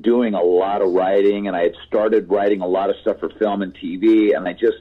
doing 0.00 0.34
a 0.34 0.42
lot 0.42 0.82
of 0.82 0.92
writing 0.92 1.48
and 1.48 1.56
I 1.56 1.62
had 1.62 1.76
started 1.86 2.28
writing 2.30 2.60
a 2.60 2.66
lot 2.66 2.90
of 2.90 2.96
stuff 3.00 3.20
for 3.20 3.30
film 3.30 3.62
and 3.62 3.74
TV 3.74 4.36
and 4.36 4.46
I 4.46 4.52
just 4.52 4.78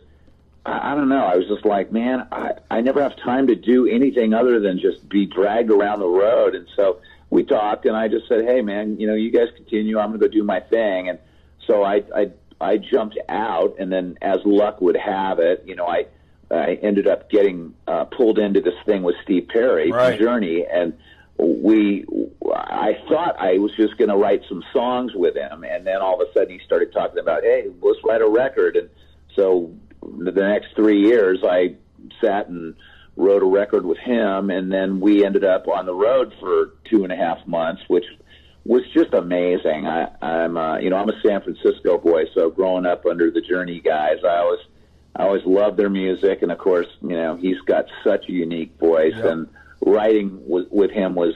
I, 0.66 0.92
I 0.92 0.96
don't 0.96 1.10
know, 1.10 1.26
I 1.26 1.38
was 1.38 1.48
just 1.48 1.66
like, 1.66 1.92
man, 1.92 2.28
I, 2.32 2.52
I 2.70 2.82
never 2.82 3.02
have 3.02 3.16
time 3.18 3.48
to 3.48 3.56
do 3.56 3.88
anything 3.88 4.34
other 4.34 4.60
than 4.60 4.80
just 4.80 5.08
be 5.08 5.26
dragged 5.26 5.72
around 5.72 6.00
the 6.00 6.08
road. 6.08 6.56
And 6.56 6.68
so 6.76 7.00
we 7.30 7.44
talked 7.44 7.86
and 7.86 7.96
I 7.96 8.08
just 8.08 8.28
said, 8.28 8.46
Hey 8.46 8.62
man, 8.62 9.00
you 9.00 9.08
know, 9.08 9.16
you 9.16 9.32
guys 9.32 9.48
continue, 9.56 9.98
I'm 9.98 10.10
gonna 10.10 10.20
go 10.20 10.28
do 10.28 10.44
my 10.44 10.60
thing. 10.60 11.10
And 11.10 11.20
so 11.66 11.84
I 11.84 12.04
I 12.16 12.32
I 12.60 12.78
jumped 12.78 13.18
out 13.30 13.76
and 13.80 13.92
then 13.92 14.18
as 14.22 14.40
luck 14.46 14.82
would 14.82 14.98
have 14.98 15.40
it, 15.40 15.64
you 15.66 15.76
know, 15.76 15.88
I 15.88 16.08
I 16.50 16.76
ended 16.82 17.08
up 17.08 17.30
getting 17.30 17.74
uh, 17.88 18.06
pulled 18.06 18.40
into 18.40 18.62
this 18.62 18.76
thing 18.86 19.04
with 19.04 19.16
Steve 19.24 19.48
Perry, 19.50 19.92
right. 19.92 20.18
Journey, 20.18 20.66
and 20.66 20.98
we 21.38 22.06
I 22.54 22.98
thought 23.08 23.36
I 23.40 23.58
was 23.58 23.72
just 23.76 23.98
going 23.98 24.10
to 24.10 24.16
write 24.16 24.42
some 24.50 24.64
songs 24.74 25.12
with 25.14 25.36
him, 25.36 25.64
and 25.64 25.86
then 25.86 25.98
all 25.98 26.22
of 26.22 26.28
a 26.28 26.32
sudden 26.34 26.50
he 26.50 26.60
started 26.66 26.92
talking 26.94 27.20
about, 27.20 27.44
hey, 27.44 27.68
let's 27.82 28.00
write 28.04 28.22
a 28.22 28.28
record. 28.28 28.76
And 28.76 28.90
so 29.36 29.74
the 30.02 30.32
next 30.32 30.76
three 30.76 31.02
years, 31.02 31.40
I 31.44 31.76
sat 32.24 32.48
and 32.48 32.76
wrote 33.16 33.44
a 33.44 33.48
record 33.48 33.86
with 33.86 33.98
him, 33.98 34.50
and 34.50 34.72
then 34.72 35.00
we 35.00 35.26
ended 35.26 35.44
up 35.44 35.68
on 35.68 35.86
the 35.86 35.94
road 35.94 36.34
for 36.40 36.76
two 36.90 37.04
and 37.04 37.12
a 37.12 37.16
half 37.16 37.46
months, 37.48 37.82
which 37.88 38.06
was 38.64 38.84
just 38.94 39.14
amazing. 39.14 39.88
I, 39.88 40.10
I'm, 40.22 40.58
uh, 40.58 40.78
you 40.80 40.90
know, 40.90 40.98
I'm 40.98 41.10
a 41.10 41.20
San 41.26 41.42
Francisco 41.42 41.98
boy, 41.98 42.26
so 42.34 42.50
growing 42.50 42.86
up 42.86 43.06
under 43.06 43.32
the 43.32 43.42
Journey 43.42 43.80
guys, 43.80 44.18
I 44.24 44.38
always, 44.38 44.60
I 45.16 45.24
always 45.24 45.46
loved 45.46 45.78
their 45.78 45.90
music, 45.90 46.42
and 46.42 46.52
of 46.52 46.58
course, 46.58 46.88
you 47.02 47.16
know, 47.16 47.36
he's 47.36 47.60
got 47.62 47.86
such 48.04 48.30
a 48.30 48.32
unique 48.32 48.78
voice, 48.80 49.16
yep. 49.16 49.26
and 49.26 49.48
writing 49.88 50.40
with, 50.48 50.68
with 50.72 50.92
him 50.92 51.16
was 51.16 51.34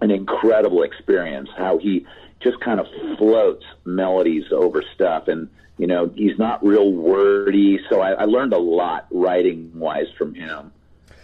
an 0.00 0.10
incredible 0.10 0.82
experience. 0.82 1.48
How 1.56 1.78
he 1.78 2.06
just 2.40 2.60
kind 2.60 2.80
of 2.80 2.86
floats 3.16 3.64
melodies 3.84 4.52
over 4.52 4.82
stuff, 4.94 5.28
and 5.28 5.48
you 5.76 5.86
know 5.86 6.10
he's 6.14 6.38
not 6.38 6.64
real 6.64 6.92
wordy. 6.92 7.80
So 7.88 8.00
I, 8.00 8.12
I 8.12 8.24
learned 8.24 8.52
a 8.52 8.58
lot 8.58 9.06
writing 9.10 9.72
wise 9.74 10.10
from 10.16 10.34
him. 10.34 10.72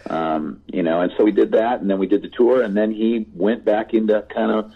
Um, 0.07 0.61
you 0.67 0.83
know, 0.83 1.01
and 1.01 1.11
so 1.17 1.23
we 1.23 1.31
did 1.31 1.51
that, 1.53 1.81
and 1.81 1.89
then 1.89 1.97
we 1.97 2.07
did 2.07 2.21
the 2.21 2.29
tour, 2.29 2.61
and 2.61 2.77
then 2.77 2.91
he 2.91 3.25
went 3.33 3.65
back 3.65 3.93
into 3.93 4.21
kind 4.33 4.51
of 4.51 4.71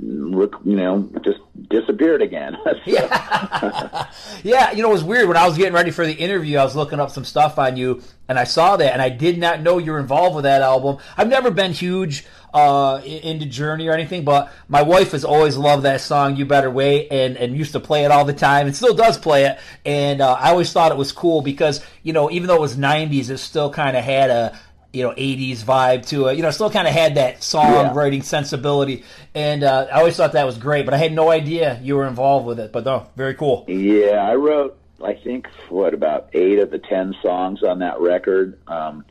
you 0.00 0.50
know, 0.64 1.08
just 1.22 1.40
disappeared 1.68 2.22
again. 2.22 2.56
yeah. 2.86 4.10
yeah, 4.42 4.72
you 4.72 4.82
know, 4.82 4.90
it 4.90 4.94
was 4.94 5.04
weird. 5.04 5.28
When 5.28 5.36
I 5.36 5.46
was 5.46 5.56
getting 5.56 5.74
ready 5.74 5.90
for 5.90 6.06
the 6.06 6.12
interview, 6.12 6.58
I 6.58 6.64
was 6.64 6.76
looking 6.76 7.00
up 7.00 7.10
some 7.10 7.24
stuff 7.24 7.58
on 7.58 7.76
you, 7.76 8.02
and 8.28 8.38
I 8.38 8.44
saw 8.44 8.76
that, 8.76 8.92
and 8.92 9.02
I 9.02 9.08
did 9.08 9.38
not 9.38 9.60
know 9.60 9.78
you 9.78 9.92
were 9.92 9.98
involved 9.98 10.34
with 10.34 10.44
that 10.44 10.62
album. 10.62 10.98
I've 11.16 11.28
never 11.28 11.50
been 11.50 11.72
huge 11.72 12.24
uh, 12.54 13.00
into 13.04 13.46
Journey 13.46 13.88
or 13.88 13.92
anything, 13.92 14.24
but 14.24 14.52
my 14.68 14.82
wife 14.82 15.12
has 15.12 15.24
always 15.24 15.56
loved 15.56 15.84
that 15.84 16.00
song, 16.00 16.36
You 16.36 16.44
Better 16.44 16.70
Wait, 16.70 17.08
and, 17.10 17.36
and 17.36 17.56
used 17.56 17.72
to 17.72 17.80
play 17.80 18.04
it 18.04 18.10
all 18.10 18.24
the 18.24 18.32
time, 18.32 18.66
and 18.66 18.76
still 18.76 18.94
does 18.94 19.18
play 19.18 19.44
it. 19.44 19.58
And 19.84 20.20
uh, 20.20 20.34
I 20.34 20.50
always 20.50 20.72
thought 20.72 20.92
it 20.92 20.98
was 20.98 21.12
cool 21.12 21.42
because, 21.42 21.84
you 22.02 22.12
know, 22.12 22.30
even 22.30 22.48
though 22.48 22.56
it 22.56 22.60
was 22.60 22.76
90s, 22.76 23.30
it 23.30 23.38
still 23.38 23.70
kind 23.70 23.96
of 23.96 24.04
had 24.04 24.30
a 24.30 24.58
you 24.92 25.02
know 25.02 25.10
80s 25.10 25.58
vibe 25.58 26.06
to 26.06 26.26
it. 26.26 26.36
You 26.36 26.42
know, 26.42 26.50
still 26.50 26.70
kind 26.70 26.86
of 26.86 26.94
had 26.94 27.14
that 27.14 27.40
songwriting 27.40 28.18
yeah. 28.18 28.22
sensibility, 28.24 29.04
and 29.34 29.64
uh, 29.64 29.86
I 29.92 29.98
always 29.98 30.16
thought 30.16 30.32
that 30.32 30.46
was 30.46 30.58
great. 30.58 30.84
But 30.84 30.94
I 30.94 30.98
had 30.98 31.12
no 31.12 31.30
idea 31.30 31.80
you 31.82 31.96
were 31.96 32.06
involved 32.06 32.46
with 32.46 32.60
it. 32.60 32.72
But 32.72 32.84
no, 32.84 33.06
very 33.16 33.34
cool. 33.34 33.64
Yeah, 33.68 34.26
I 34.28 34.34
wrote 34.34 34.78
I 35.04 35.14
think 35.14 35.48
what 35.68 35.94
about 35.94 36.30
eight 36.32 36.58
of 36.58 36.70
the 36.70 36.78
ten 36.78 37.14
songs 37.22 37.62
on 37.62 37.80
that 37.80 38.00
record. 38.00 38.58
Um, 38.68 39.04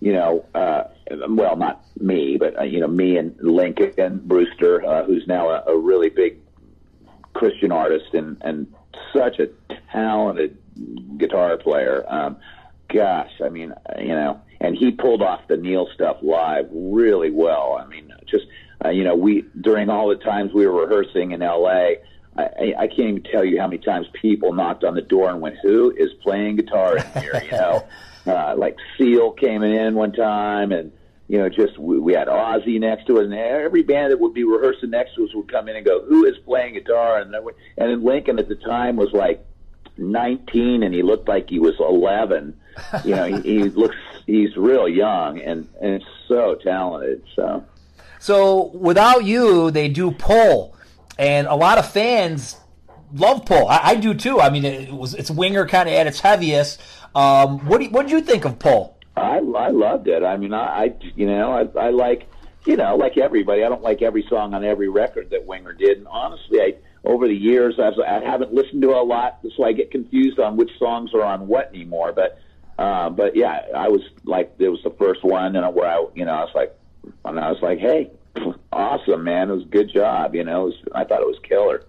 you 0.00 0.12
know, 0.12 0.44
uh, 0.54 0.84
well, 1.28 1.56
not 1.56 1.82
me, 1.98 2.36
but 2.36 2.58
uh, 2.58 2.62
you 2.64 2.80
know, 2.80 2.88
me 2.88 3.16
and 3.16 3.34
Lincoln 3.40 4.20
Brewster, 4.24 4.84
uh, 4.84 5.04
who's 5.04 5.26
now 5.26 5.48
a, 5.48 5.64
a 5.66 5.78
really 5.78 6.10
big 6.10 6.38
Christian 7.32 7.72
artist 7.72 8.12
and 8.12 8.36
and 8.42 8.72
such 9.12 9.38
a 9.38 9.48
talented 9.90 10.58
guitar 11.16 11.56
player. 11.56 12.04
Um, 12.08 12.36
gosh, 12.88 13.32
I 13.44 13.48
mean, 13.48 13.72
you 13.98 14.08
know, 14.08 14.40
and 14.64 14.76
he 14.76 14.90
pulled 14.90 15.20
off 15.20 15.46
the 15.46 15.56
Neal 15.58 15.88
stuff 15.94 16.16
live 16.22 16.68
really 16.72 17.30
well. 17.30 17.78
I 17.78 17.86
mean, 17.86 18.12
just 18.26 18.46
uh, 18.84 18.88
you 18.88 19.04
know, 19.04 19.14
we 19.14 19.44
during 19.60 19.90
all 19.90 20.08
the 20.08 20.16
times 20.16 20.52
we 20.52 20.66
were 20.66 20.86
rehearsing 20.86 21.32
in 21.32 21.42
L.A. 21.42 21.98
I, 22.36 22.74
I 22.78 22.86
can't 22.88 23.00
even 23.00 23.22
tell 23.22 23.44
you 23.44 23.60
how 23.60 23.68
many 23.68 23.78
times 23.78 24.06
people 24.20 24.52
knocked 24.52 24.82
on 24.82 24.94
the 24.94 25.02
door 25.02 25.30
and 25.30 25.40
went, 25.40 25.56
"Who 25.62 25.90
is 25.90 26.12
playing 26.22 26.56
guitar 26.56 26.96
in 26.96 27.22
here?" 27.22 27.42
You 27.44 27.50
know, 27.50 27.86
uh, 28.26 28.54
like 28.56 28.76
Seal 28.96 29.32
came 29.32 29.62
in 29.62 29.94
one 29.94 30.12
time, 30.12 30.72
and 30.72 30.90
you 31.28 31.38
know, 31.38 31.48
just 31.48 31.78
we, 31.78 31.98
we 31.98 32.14
had 32.14 32.28
Ozzy 32.28 32.80
next 32.80 33.06
to 33.08 33.18
us, 33.18 33.24
and 33.24 33.34
every 33.34 33.82
band 33.82 34.12
that 34.12 34.18
would 34.18 34.34
be 34.34 34.44
rehearsing 34.44 34.90
next 34.90 35.14
to 35.16 35.24
us 35.24 35.34
would 35.34 35.52
come 35.52 35.68
in 35.68 35.76
and 35.76 35.84
go, 35.84 36.04
"Who 36.06 36.24
is 36.24 36.36
playing 36.38 36.74
guitar?" 36.74 37.18
And 37.18 37.32
then, 37.32 37.42
and 37.76 37.90
then 37.90 38.02
Lincoln 38.02 38.38
at 38.38 38.48
the 38.48 38.56
time 38.56 38.96
was 38.96 39.12
like 39.12 39.44
19, 39.96 40.82
and 40.82 40.94
he 40.94 41.02
looked 41.02 41.28
like 41.28 41.48
he 41.48 41.58
was 41.58 41.74
11 41.78 42.54
you 43.04 43.14
know, 43.14 43.24
he, 43.24 43.40
he 43.40 43.58
looks 43.70 43.96
he's 44.26 44.56
real 44.56 44.88
young 44.88 45.40
and 45.40 45.68
and 45.80 46.02
so 46.28 46.56
talented. 46.56 47.22
So, 47.34 47.64
so 48.18 48.66
without 48.74 49.24
you, 49.24 49.70
they 49.70 49.88
do 49.88 50.10
pull, 50.10 50.76
and 51.18 51.46
a 51.46 51.54
lot 51.54 51.78
of 51.78 51.90
fans 51.90 52.56
love 53.12 53.44
pull. 53.44 53.68
I, 53.68 53.80
I 53.82 53.94
do 53.96 54.14
too. 54.14 54.40
I 54.40 54.50
mean, 54.50 54.64
it 54.64 54.92
was 54.92 55.14
it's 55.14 55.30
winger 55.30 55.66
kind 55.66 55.88
of 55.88 55.94
at 55.94 56.06
its 56.06 56.20
heaviest. 56.20 56.80
Um, 57.14 57.66
what 57.66 57.78
do 57.78 57.84
you, 57.84 57.90
what 57.90 58.02
did 58.02 58.12
you 58.12 58.20
think 58.20 58.44
of 58.44 58.58
pull? 58.58 58.98
I 59.16 59.36
I 59.38 59.68
loved 59.70 60.08
it. 60.08 60.22
I 60.22 60.36
mean, 60.36 60.52
I, 60.52 60.84
I 60.84 60.94
you 61.14 61.26
know 61.26 61.52
I 61.52 61.78
I 61.78 61.90
like 61.90 62.28
you 62.66 62.76
know 62.76 62.96
like 62.96 63.18
everybody. 63.18 63.64
I 63.64 63.68
don't 63.68 63.82
like 63.82 64.02
every 64.02 64.26
song 64.28 64.54
on 64.54 64.64
every 64.64 64.88
record 64.88 65.30
that 65.30 65.46
Winger 65.46 65.72
did, 65.72 65.98
and 65.98 66.08
honestly, 66.08 66.60
I 66.60 66.74
over 67.04 67.28
the 67.28 67.36
years 67.36 67.78
I've, 67.78 67.98
I 67.98 68.24
haven't 68.24 68.52
listened 68.52 68.82
to 68.82 68.90
a 68.90 69.04
lot, 69.04 69.40
so 69.56 69.64
I 69.64 69.72
get 69.72 69.90
confused 69.90 70.38
on 70.38 70.56
which 70.56 70.70
songs 70.78 71.12
are 71.14 71.22
on 71.22 71.46
what 71.46 71.68
anymore. 71.68 72.12
But 72.12 72.38
Uh, 72.76 73.08
but 73.08 73.36
yeah, 73.36 73.66
I 73.76 73.88
was 73.88 74.02
like, 74.24 74.52
it 74.58 74.68
was 74.68 74.82
the 74.82 74.90
first 74.90 75.22
one, 75.22 75.54
and 75.54 75.74
where 75.76 75.88
I, 75.88 76.04
you 76.14 76.24
know, 76.24 76.32
I 76.32 76.40
was 76.40 76.54
like, 76.56 76.76
and 77.24 77.38
I 77.38 77.52
was 77.52 77.62
like, 77.62 77.78
hey, 77.78 78.10
awesome, 78.72 79.22
man, 79.22 79.48
it 79.48 79.54
was 79.54 79.62
a 79.62 79.66
good 79.68 79.92
job, 79.92 80.34
you 80.34 80.42
know, 80.42 80.64
was, 80.64 80.74
I 80.92 81.04
thought 81.04 81.20
it 81.20 81.26
was 81.26 81.38
killer. 81.44 81.84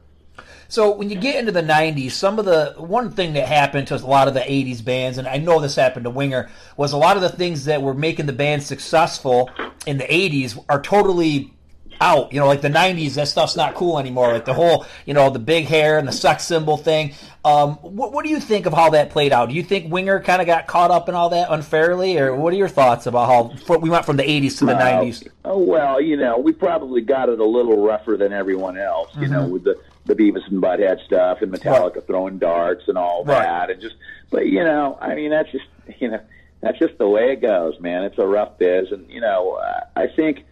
So 0.68 0.92
when 0.92 1.10
you 1.10 1.16
get 1.16 1.38
into 1.38 1.52
the 1.52 1.64
'90s, 1.64 2.12
some 2.12 2.38
of 2.38 2.46
the 2.46 2.76
one 2.78 3.10
thing 3.10 3.34
that 3.34 3.48
happened 3.48 3.88
to 3.88 3.96
a 3.96 3.98
lot 3.98 4.28
of 4.28 4.36
the 4.36 4.42
'80s 4.42 4.84
bands, 4.84 5.18
and 5.18 5.28
I 5.28 5.38
know 5.38 5.60
this 5.60 5.76
happened 5.76 6.04
to 6.04 6.12
Winger, 6.12 6.50
was 6.78 6.92
a 6.92 6.98
lot 6.98 7.16
of 7.16 7.24
the 7.24 7.30
things 7.30 7.66
that 7.66 7.82
were 7.82 7.96
making 7.96 8.28
the 8.28 8.34
band 8.34 8.62
successful 8.62 9.50
in 9.88 9.98
the 9.98 10.04
'80s 10.04 10.64
are 10.70 10.82
totally 10.82 11.55
out. 12.02 12.34
You 12.34 12.40
know, 12.40 12.48
like 12.48 12.62
the 12.62 12.70
'90s, 12.70 13.16
that 13.16 13.28
stuff's 13.28 13.56
not 13.56 13.76
cool 13.76 14.00
anymore. 14.00 14.34
Like 14.34 14.46
the 14.46 14.54
whole, 14.54 14.86
you 15.06 15.14
know, 15.14 15.30
the 15.30 15.40
big 15.40 15.66
hair 15.66 15.98
and 15.98 16.08
the 16.08 16.12
sex 16.12 16.44
symbol 16.44 16.78
thing. 16.78 17.14
Um, 17.44 17.76
what, 17.76 18.12
what 18.12 18.26
do 18.26 18.32
you 18.32 18.40
think 18.40 18.66
of 18.66 18.74
how 18.74 18.90
that 18.92 19.12
played 19.12 19.32
out? 19.32 19.50
Do 19.50 19.56
you 19.56 19.64
think 19.64 19.92
Winger 19.92 20.20
kind 20.20 20.42
of 20.42 20.48
got 20.48 20.66
caught 20.66 20.92
up 20.92 21.10
in 21.10 21.16
all 21.16 21.30
that 21.30 21.48
unfairly, 21.52 22.18
or 22.18 22.36
what 22.36 22.54
are 22.54 22.58
your 22.58 22.68
thoughts 22.68 23.06
about 23.06 23.28
how 23.28 23.78
we 23.78 23.90
went 23.90 24.06
from 24.06 24.18
the 24.18 24.24
'80s 24.24 24.58
to 24.60 24.66
the 24.66 24.74
'90s? 24.74 25.28
Oh 25.44 25.60
well, 25.60 26.02
you 26.02 26.18
know, 26.18 26.38
we 26.38 26.52
probably 26.52 27.02
got 27.02 27.30
it 27.30 27.40
a 27.40 27.46
little 27.46 27.86
rougher 27.86 28.18
than 28.18 28.34
everyone 28.34 28.78
else. 28.78 29.14
You 29.16 29.22
mm-hmm. 29.22 29.32
know, 29.32 29.48
with 29.48 29.64
the 29.64 29.80
the 30.06 30.16
Beavis 30.16 30.48
and 30.48 30.62
Butthead 30.62 31.04
stuff 31.06 31.42
and 31.42 31.52
Metallica 31.52 31.96
right. 31.96 32.08
throwing 32.08 32.38
darts 32.38 32.88
and 32.88 32.98
all 32.98 33.24
right. 33.26 33.42
that, 33.42 33.70
and 33.72 33.82
just, 33.82 33.96
but 34.30 34.48
you 34.48 34.64
know, 34.64 34.98
I 35.02 35.16
mean, 35.16 35.32
that's 35.32 35.52
just, 35.52 35.66
you 36.00 36.10
know, 36.10 36.22
that's 36.62 36.80
just 36.80 36.98
the 36.98 37.08
way 37.08 37.32
it 37.32 37.42
goes, 37.42 37.80
man. 37.80 38.04
It's 38.04 38.18
a 38.18 38.26
rough 38.26 38.58
biz, 38.58 38.92
and 38.92 39.10
you 39.10 39.22
know, 39.22 39.60
I 39.96 40.08
think, 40.08 40.46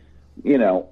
you 0.44 0.58
know, 0.58 0.90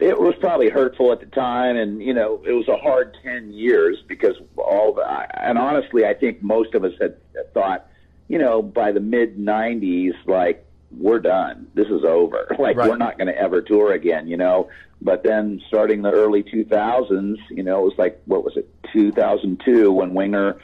it 0.00 0.18
was 0.18 0.34
probably 0.40 0.70
hurtful 0.70 1.12
at 1.12 1.20
the 1.20 1.26
time, 1.26 1.76
and 1.76 2.02
you 2.02 2.14
know, 2.14 2.42
it 2.46 2.52
was 2.52 2.68
a 2.68 2.76
hard 2.76 3.16
ten 3.22 3.52
years 3.52 4.02
because 4.06 4.34
all 4.56 4.94
the, 4.94 5.02
and 5.40 5.58
honestly, 5.58 6.04
I 6.04 6.14
think 6.14 6.42
most 6.42 6.74
of 6.74 6.84
us 6.84 6.92
had 7.00 7.16
thought, 7.52 7.86
you 8.28 8.38
know, 8.38 8.62
by 8.62 8.92
the 8.92 9.00
mid 9.00 9.38
'90s, 9.38 10.14
like 10.26 10.64
we're 10.90 11.20
done. 11.20 11.68
This 11.74 11.86
is 11.88 12.04
over. 12.04 12.48
Like 12.58 12.76
right. 12.76 12.88
we're 12.90 12.96
not 12.96 13.16
going 13.16 13.28
to 13.28 13.36
ever 13.36 13.62
tour 13.62 13.92
again, 13.92 14.26
you 14.28 14.36
know. 14.36 14.68
But 15.00 15.22
then 15.22 15.62
starting 15.68 16.02
the 16.02 16.10
early 16.10 16.42
2000s, 16.42 17.36
you 17.48 17.62
know, 17.62 17.80
it 17.80 17.84
was 17.84 17.94
like 17.96 18.20
what 18.26 18.44
was 18.44 18.56
it, 18.56 18.68
2002 18.92 19.90
when 19.90 20.12
Winger 20.14 20.58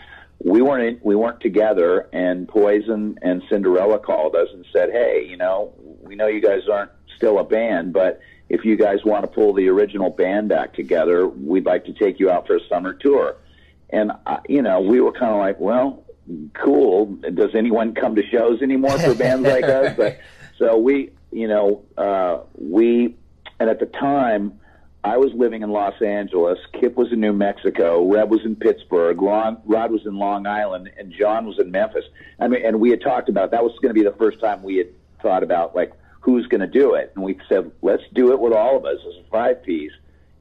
we 0.44 0.61
weren't 0.61 0.85
in, 0.85 1.01
we 1.03 1.16
weren't 1.16 1.40
together 1.40 2.09
and 2.12 2.46
Poison 2.46 3.18
and 3.22 3.42
Cinderella 3.51 3.99
called 3.99 4.37
us 4.37 4.49
and 4.53 4.66
said, 4.72 4.90
"Hey, 4.90 5.27
you 5.29 5.37
know, 5.37 5.72
we 6.03 6.14
know 6.14 6.27
you 6.27 6.40
guys 6.40 6.68
aren't 6.70 6.90
still 7.17 7.39
a 7.39 7.45
band, 7.45 7.93
but 7.93 8.21
if 8.49 8.65
you 8.65 8.77
guys 8.77 9.05
want 9.05 9.25
to 9.25 9.29
pull 9.29 9.53
the 9.53 9.69
original 9.69 10.11
band 10.11 10.49
back 10.49 10.75
together, 10.75 11.27
we'd 11.27 11.67
like 11.67 11.85
to 11.87 11.93
take 11.93 12.21
you 12.21 12.31
out 12.31 12.47
for 12.47 12.57
a 12.57 12.67
summer 12.69 12.93
tour." 12.93 13.37
And 13.91 14.13
uh, 14.27 14.39
you 14.49 14.63
know, 14.63 14.81
we 14.81 15.01
were 15.01 15.13
kind 15.13 15.33
of 15.33 15.39
like, 15.39 15.59
"Well, 15.59 16.05
cool. 16.55 17.07
Does 17.35 17.55
anyone 17.55 17.95
come 17.95 18.15
to 18.17 18.23
shows 18.27 18.63
anymore 18.63 18.99
for 18.99 19.15
bands 19.15 19.47
like 19.47 19.65
us?" 19.81 19.97
But 19.97 20.21
so 20.59 20.77
we, 20.77 21.11
you 21.33 21.49
know, 21.49 21.83
uh, 21.97 22.41
we 22.57 23.17
and 23.59 23.71
at 23.71 23.81
the 23.81 23.87
time, 23.87 24.61
I 25.05 25.17
was 25.19 25.33
living 25.35 25.63
in 25.63 25.71
Los 25.71 26.01
Angeles. 26.03 26.59
Kip 26.73 26.97
was 26.97 27.13
in 27.13 27.21
New 27.21 27.33
Mexico. 27.33 28.05
Reb 28.11 28.31
was 28.31 28.45
in 28.45 28.57
Pittsburgh. 28.57 29.21
Ron, 29.23 29.59
Rod 29.65 29.93
was 29.93 30.05
in 30.05 30.17
Long 30.17 30.47
Island, 30.47 30.91
and 30.99 31.13
John 31.13 31.47
was 31.47 31.59
in 31.59 31.71
Memphis. 31.71 32.05
I 32.41 32.49
mean, 32.49 32.65
and 32.65 32.81
we 32.81 32.91
had 32.91 33.01
talked 33.01 33.29
about 33.29 33.53
that 33.53 33.63
was 33.63 33.73
going 33.81 33.95
to 33.95 33.99
be 34.01 34.03
the 34.03 34.17
first 34.17 34.41
time 34.41 34.63
we 34.63 34.77
had 34.77 34.89
thought 35.23 35.43
about 35.43 35.75
like 35.75 35.93
who's 36.27 36.49
going 36.49 36.61
to 36.61 36.67
do 36.67 36.95
it, 36.95 37.12
and 37.15 37.25
we 37.25 37.39
said 37.49 37.71
let's 37.83 38.03
do 38.12 38.33
it 38.33 38.41
with 38.41 38.53
all 38.53 38.77
of 38.77 38.85
us 38.85 38.99
as 39.09 39.25
a 39.25 39.31
five 39.31 39.62
piece. 39.62 39.93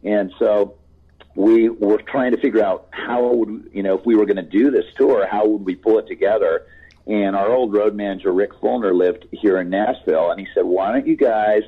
And 0.04 0.34
so 0.40 0.74
we 1.36 1.70
were 1.70 2.00
trying 2.00 2.32
to 2.32 2.42
figure 2.42 2.64
out 2.64 2.88
how 2.90 3.24
would 3.28 3.70
you 3.72 3.84
know 3.84 3.96
if 3.96 4.04
we 4.04 4.16
were 4.16 4.26
going 4.26 4.38
to 4.38 4.42
do 4.42 4.72
this 4.72 4.86
tour, 4.98 5.28
how 5.28 5.46
would 5.46 5.64
we 5.64 5.76
pull 5.76 6.00
it 6.00 6.08
together? 6.08 6.66
And 7.06 7.36
our 7.36 7.54
old 7.54 7.72
road 7.72 7.94
manager 7.94 8.34
Rick 8.34 8.60
Fulner, 8.60 8.96
lived 8.96 9.28
here 9.32 9.60
in 9.60 9.70
Nashville, 9.70 10.32
and 10.32 10.40
he 10.40 10.48
said, 10.56 10.66
"Why 10.66 10.92
don't 10.92 11.06
you 11.06 11.16
guys?" 11.16 11.62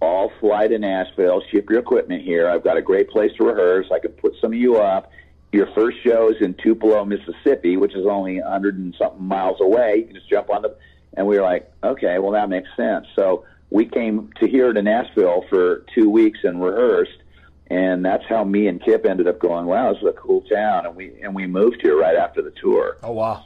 all 0.00 0.30
fly 0.38 0.68
to 0.68 0.78
Nashville, 0.78 1.42
ship 1.50 1.68
your 1.68 1.80
equipment 1.80 2.22
here. 2.22 2.48
I've 2.48 2.62
got 2.62 2.76
a 2.76 2.82
great 2.82 3.10
place 3.10 3.32
to 3.36 3.44
rehearse. 3.44 3.88
I 3.92 3.98
could 3.98 4.16
put 4.16 4.32
some 4.40 4.52
of 4.52 4.58
you 4.58 4.76
up. 4.76 5.10
Your 5.50 5.66
first 5.74 5.96
show 6.04 6.30
is 6.30 6.36
in 6.40 6.54
Tupelo, 6.54 7.04
Mississippi, 7.04 7.76
which 7.76 7.96
is 7.96 8.06
only 8.06 8.38
a 8.38 8.48
hundred 8.48 8.78
and 8.78 8.94
something 8.96 9.24
miles 9.24 9.60
away. 9.60 9.96
You 9.96 10.04
can 10.04 10.14
just 10.14 10.30
jump 10.30 10.50
on 10.50 10.62
the, 10.62 10.76
and 11.14 11.26
we 11.26 11.36
were 11.36 11.42
like, 11.42 11.68
okay, 11.82 12.20
well 12.20 12.30
that 12.30 12.48
makes 12.48 12.68
sense. 12.76 13.08
So 13.16 13.44
we 13.70 13.84
came 13.84 14.30
to 14.40 14.48
here 14.48 14.72
to 14.72 14.82
Nashville 14.82 15.44
for 15.48 15.84
two 15.94 16.08
weeks 16.08 16.40
and 16.42 16.62
rehearsed, 16.62 17.22
and 17.68 18.04
that's 18.04 18.24
how 18.28 18.44
me 18.44 18.66
and 18.68 18.82
Kip 18.82 19.04
ended 19.04 19.28
up 19.28 19.38
going. 19.38 19.66
Wow, 19.66 19.92
this 19.92 20.02
is 20.02 20.08
a 20.08 20.12
cool 20.12 20.42
town, 20.42 20.86
and 20.86 20.96
we 20.96 21.20
and 21.22 21.34
we 21.34 21.46
moved 21.46 21.80
here 21.82 21.98
right 21.98 22.16
after 22.16 22.42
the 22.42 22.52
tour. 22.52 22.98
Oh 23.02 23.12
wow! 23.12 23.44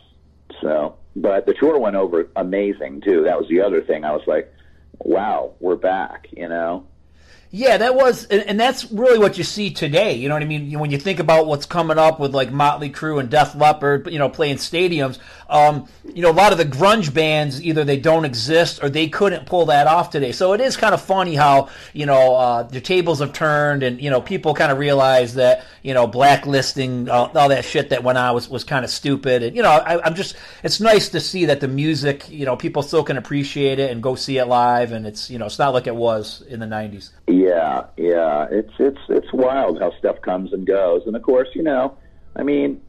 So, 0.60 0.96
but 1.16 1.46
the 1.46 1.54
tour 1.54 1.78
went 1.78 1.96
over 1.96 2.28
amazing 2.36 3.00
too. 3.00 3.24
That 3.24 3.38
was 3.38 3.48
the 3.48 3.60
other 3.60 3.82
thing. 3.82 4.04
I 4.04 4.12
was 4.12 4.26
like, 4.26 4.52
wow, 5.04 5.54
we're 5.60 5.76
back, 5.76 6.28
you 6.30 6.48
know? 6.48 6.86
Yeah, 7.54 7.76
that 7.76 7.94
was, 7.94 8.24
and 8.24 8.58
that's 8.58 8.90
really 8.90 9.18
what 9.18 9.36
you 9.36 9.44
see 9.44 9.70
today. 9.70 10.14
You 10.14 10.30
know 10.30 10.34
what 10.34 10.42
I 10.42 10.46
mean? 10.46 10.78
When 10.78 10.90
you 10.90 10.96
think 10.96 11.20
about 11.20 11.46
what's 11.46 11.66
coming 11.66 11.98
up 11.98 12.18
with 12.18 12.34
like 12.34 12.50
Motley 12.50 12.88
Crue 12.88 13.20
and 13.20 13.28
Def 13.28 13.54
Leppard, 13.54 14.10
you 14.10 14.18
know, 14.18 14.30
playing 14.30 14.56
stadiums. 14.56 15.18
Um, 15.50 15.86
you 16.14 16.22
know, 16.22 16.30
a 16.30 16.32
lot 16.32 16.52
of 16.52 16.58
the 16.58 16.64
grunge 16.64 17.12
bands 17.12 17.62
either 17.62 17.84
they 17.84 17.98
don't 17.98 18.24
exist 18.24 18.82
or 18.82 18.88
they 18.88 19.08
couldn't 19.08 19.44
pull 19.44 19.66
that 19.66 19.86
off 19.86 20.08
today. 20.08 20.32
So 20.32 20.54
it 20.54 20.62
is 20.62 20.78
kind 20.78 20.94
of 20.94 21.02
funny 21.02 21.34
how 21.34 21.68
you 21.92 22.06
know 22.06 22.36
uh, 22.36 22.62
the 22.62 22.80
tables 22.80 23.20
have 23.20 23.34
turned, 23.34 23.82
and 23.82 24.00
you 24.00 24.08
know 24.08 24.22
people 24.22 24.54
kind 24.54 24.72
of 24.72 24.78
realize 24.78 25.34
that 25.34 25.66
you 25.82 25.92
know 25.92 26.06
blacklisting 26.06 27.10
uh, 27.10 27.30
all 27.34 27.50
that 27.50 27.66
shit 27.66 27.90
that 27.90 28.02
went 28.02 28.16
on 28.16 28.34
was 28.34 28.48
was 28.48 28.64
kind 28.64 28.82
of 28.82 28.90
stupid. 28.90 29.42
And 29.42 29.54
you 29.54 29.62
know, 29.62 29.70
I, 29.70 30.02
I'm 30.02 30.14
just 30.14 30.36
it's 30.62 30.80
nice 30.80 31.10
to 31.10 31.20
see 31.20 31.44
that 31.44 31.60
the 31.60 31.68
music, 31.68 32.30
you 32.30 32.46
know, 32.46 32.56
people 32.56 32.82
still 32.82 33.04
can 33.04 33.18
appreciate 33.18 33.78
it 33.78 33.90
and 33.90 34.02
go 34.02 34.14
see 34.14 34.38
it 34.38 34.46
live, 34.46 34.92
and 34.92 35.06
it's 35.06 35.28
you 35.28 35.38
know 35.38 35.44
it's 35.44 35.58
not 35.58 35.74
like 35.74 35.86
it 35.86 35.94
was 35.94 36.40
in 36.48 36.60
the 36.60 36.66
'90s. 36.66 37.10
Yeah, 37.26 37.41
yeah, 37.42 37.86
yeah. 37.96 38.46
it's 38.50 38.72
it's 38.78 39.00
it's 39.08 39.32
wild 39.32 39.80
how 39.80 39.92
stuff 39.98 40.20
comes 40.20 40.52
and 40.52 40.66
goes, 40.66 41.02
and 41.06 41.16
of 41.16 41.22
course, 41.22 41.48
you 41.54 41.62
know, 41.62 41.96
I 42.36 42.42
mean, 42.42 42.80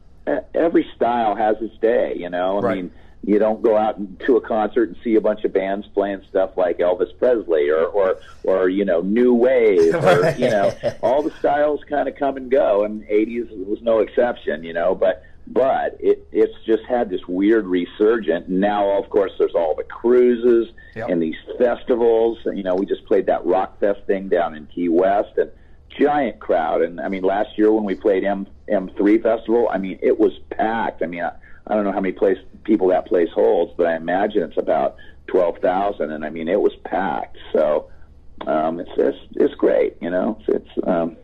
every 0.54 0.86
style 0.94 1.34
has 1.34 1.56
its 1.60 1.76
day. 1.78 2.14
You 2.16 2.30
know, 2.30 2.58
I 2.58 2.60
right. 2.60 2.76
mean, 2.76 2.92
you 3.24 3.38
don't 3.38 3.62
go 3.62 3.76
out 3.76 3.98
to 4.20 4.36
a 4.36 4.40
concert 4.40 4.88
and 4.88 4.96
see 5.02 5.16
a 5.16 5.20
bunch 5.20 5.44
of 5.44 5.52
bands 5.52 5.86
playing 5.94 6.22
stuff 6.28 6.56
like 6.56 6.78
Elvis 6.78 7.16
Presley 7.18 7.68
or 7.68 7.84
or 7.86 8.16
or 8.44 8.68
you 8.68 8.84
know 8.84 9.00
new 9.00 9.34
wave 9.34 9.94
or 10.04 10.30
you 10.38 10.50
know 10.50 10.72
all 11.02 11.22
the 11.22 11.32
styles 11.38 11.80
kind 11.88 12.08
of 12.08 12.14
come 12.16 12.36
and 12.36 12.50
go, 12.50 12.84
and 12.84 13.02
'80s 13.04 13.66
was 13.66 13.82
no 13.82 14.00
exception. 14.00 14.62
You 14.62 14.72
know, 14.72 14.94
but 14.94 15.24
but 15.46 15.96
it 16.00 16.26
it's 16.32 16.54
just 16.64 16.84
had 16.84 17.10
this 17.10 17.20
weird 17.28 17.66
resurgent. 17.66 18.48
Now, 18.48 18.90
of 18.98 19.10
course, 19.10 19.32
there's 19.38 19.54
all 19.54 19.74
the 19.74 19.84
cruises 19.84 20.72
yep. 20.94 21.08
and 21.08 21.22
these 21.22 21.36
festivals. 21.58 22.38
You 22.44 22.62
know, 22.62 22.74
we 22.74 22.86
just 22.86 23.04
played 23.06 23.26
that 23.26 23.44
Rock 23.44 23.78
Fest 23.80 24.00
thing 24.06 24.28
down 24.28 24.54
in 24.54 24.66
Key 24.66 24.88
West, 24.88 25.36
and 25.36 25.50
giant 25.98 26.40
crowd. 26.40 26.82
And 26.82 27.00
I 27.00 27.08
mean, 27.08 27.22
last 27.22 27.58
year 27.58 27.72
when 27.72 27.84
we 27.84 27.94
played 27.94 28.24
M 28.24 28.46
M3 28.68 29.22
Festival, 29.22 29.68
I 29.70 29.78
mean, 29.78 29.98
it 30.02 30.18
was 30.18 30.32
packed. 30.50 31.02
I 31.02 31.06
mean, 31.06 31.22
I, 31.22 31.32
I 31.66 31.74
don't 31.74 31.84
know 31.84 31.92
how 31.92 32.00
many 32.00 32.12
place 32.12 32.38
people 32.64 32.88
that 32.88 33.06
place 33.06 33.28
holds, 33.34 33.72
but 33.76 33.86
I 33.86 33.96
imagine 33.96 34.42
it's 34.42 34.58
about 34.58 34.96
twelve 35.26 35.58
thousand. 35.58 36.10
And 36.10 36.24
I 36.24 36.30
mean, 36.30 36.48
it 36.48 36.60
was 36.60 36.74
packed. 36.84 37.36
So 37.52 37.90
um, 38.46 38.80
it's 38.80 38.90
it's 38.96 39.18
it's 39.36 39.54
great. 39.54 39.96
You 40.00 40.10
know, 40.10 40.38
it's, 40.40 40.64
it's 40.64 40.86
um, 40.86 41.16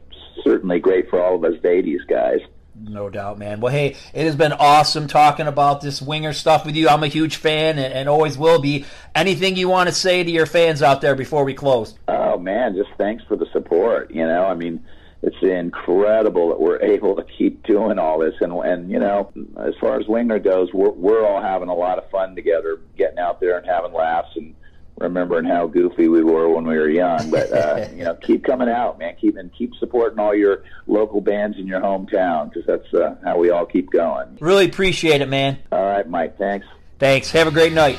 certainly 0.45 0.79
great 0.79 1.09
for 1.09 1.23
all 1.23 1.37
of 1.37 1.45
us 1.45 1.59
'80s 1.63 2.07
guys. 2.09 2.41
No 2.83 3.11
doubt, 3.11 3.39
man. 3.39 3.61
Well, 3.61 3.73
hey, 3.73 3.97
it 4.15 4.25
has 4.25 4.37
been 4.37 4.53
awesome 4.53 5.07
talking 5.07 5.47
about 5.47 5.83
this 5.83 6.01
winger 6.01 6.33
stuff 6.33 6.65
with 6.65 6.77
you. 6.77 6.89
I'm 6.89 7.03
a 7.03 7.09
huge 7.09 7.37
fan 7.37 7.79
and, 7.79 7.93
and, 7.93 8.09
always 8.09 8.39
will 8.39 8.61
be. 8.61 8.87
Anything 9.15 9.57
you 9.57 9.69
want 9.69 9.89
to 9.89 9.95
say 9.95 10.25
to 10.25 10.31
your 10.31 10.47
fans 10.47 10.83
out 10.83 11.01
there 11.01 11.15
before 11.15 11.45
we 11.45 11.53
close? 11.53 11.99
Oh, 12.09 12.39
man, 12.39 12.75
just 12.75 12.91
thanks 12.97 13.23
for 13.25 13.37
the 13.37 13.47
support. 13.53 14.11
You 14.11 14.27
know, 14.27 14.47
I 14.47 14.55
mean, 14.55 14.83
it's 15.23 15.37
incredible 15.43 16.49
that 16.49 16.61
we're 16.61 16.81
able 16.83 17.17
to 17.17 17.25
keep 17.25 17.63
doing 17.65 17.99
all 17.99 18.19
this. 18.19 18.35
And, 18.41 18.53
and 18.53 18.91
you 18.91 18.99
know, 18.99 19.31
as 19.59 19.75
far 19.81 20.01
as 20.01 20.07
winger 20.09 20.39
goes, 20.39 20.73
we're, 20.73 20.91
we're 20.91 21.27
all 21.27 21.43
having 21.43 21.69
a 21.69 21.75
lot 21.75 21.99
of 21.99 22.09
fun 22.11 22.35
together, 22.35 22.81
getting 22.97 23.19
out 23.19 23.41
there 23.41 23.59
and 23.59 23.67
having 23.67 23.93
laughs 23.93 24.31
and 24.37 24.55
remembering 25.01 25.47
how 25.47 25.67
goofy 25.67 26.09
we 26.09 26.23
were 26.23 26.49
when 26.49 26.67
we 26.67 26.77
were 26.77 26.89
young. 26.89 27.31
But 27.31 27.53
uh, 27.53 27.89
you 27.95 28.05
know, 28.05 28.15
keep 28.15 28.45
coming 28.45 28.69
out, 28.69 28.99
man. 28.99 29.17
Keep 29.21 29.37
and 29.37 29.53
keep 29.53 29.75
supporting 29.75 30.19
all 30.19 30.35
your 30.35 30.63
local 30.87 31.21
bands 31.21 31.59
in 31.59 31.67
your 31.67 31.81
hometown 31.81 32.53
because 32.53 32.67
that's 32.67 32.95
uh, 32.95 33.17
how 33.25 33.39
we 33.39 33.51
all 33.51 33.67
keep 33.67 33.91
going. 33.91 34.39
Really 34.41 34.67
appreciate 34.67 35.21
it, 35.21 35.29
man. 35.29 35.59
All 35.73 35.85
right, 35.85 36.09
Mike. 36.09 36.39
Thanks. 36.39 36.67
Thanks. 36.99 37.31
Have 37.33 37.49
a 37.49 37.51
great 37.51 37.73
night. 37.73 37.99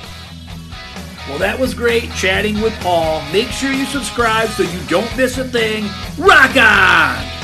Well, 1.28 1.40
that 1.40 1.60
was 1.60 1.74
great 1.74 2.12
chatting 2.14 2.62
with 2.62 2.74
Paul. 2.82 3.22
Make 3.32 3.50
sure 3.50 3.72
you 3.72 3.86
subscribe 3.86 4.50
so 4.50 4.64
you 4.64 4.80
don't 4.88 5.16
miss 5.16 5.38
a 5.38 5.46
thing. 5.46 5.86
Rock 6.18 6.56
on! 6.58 7.41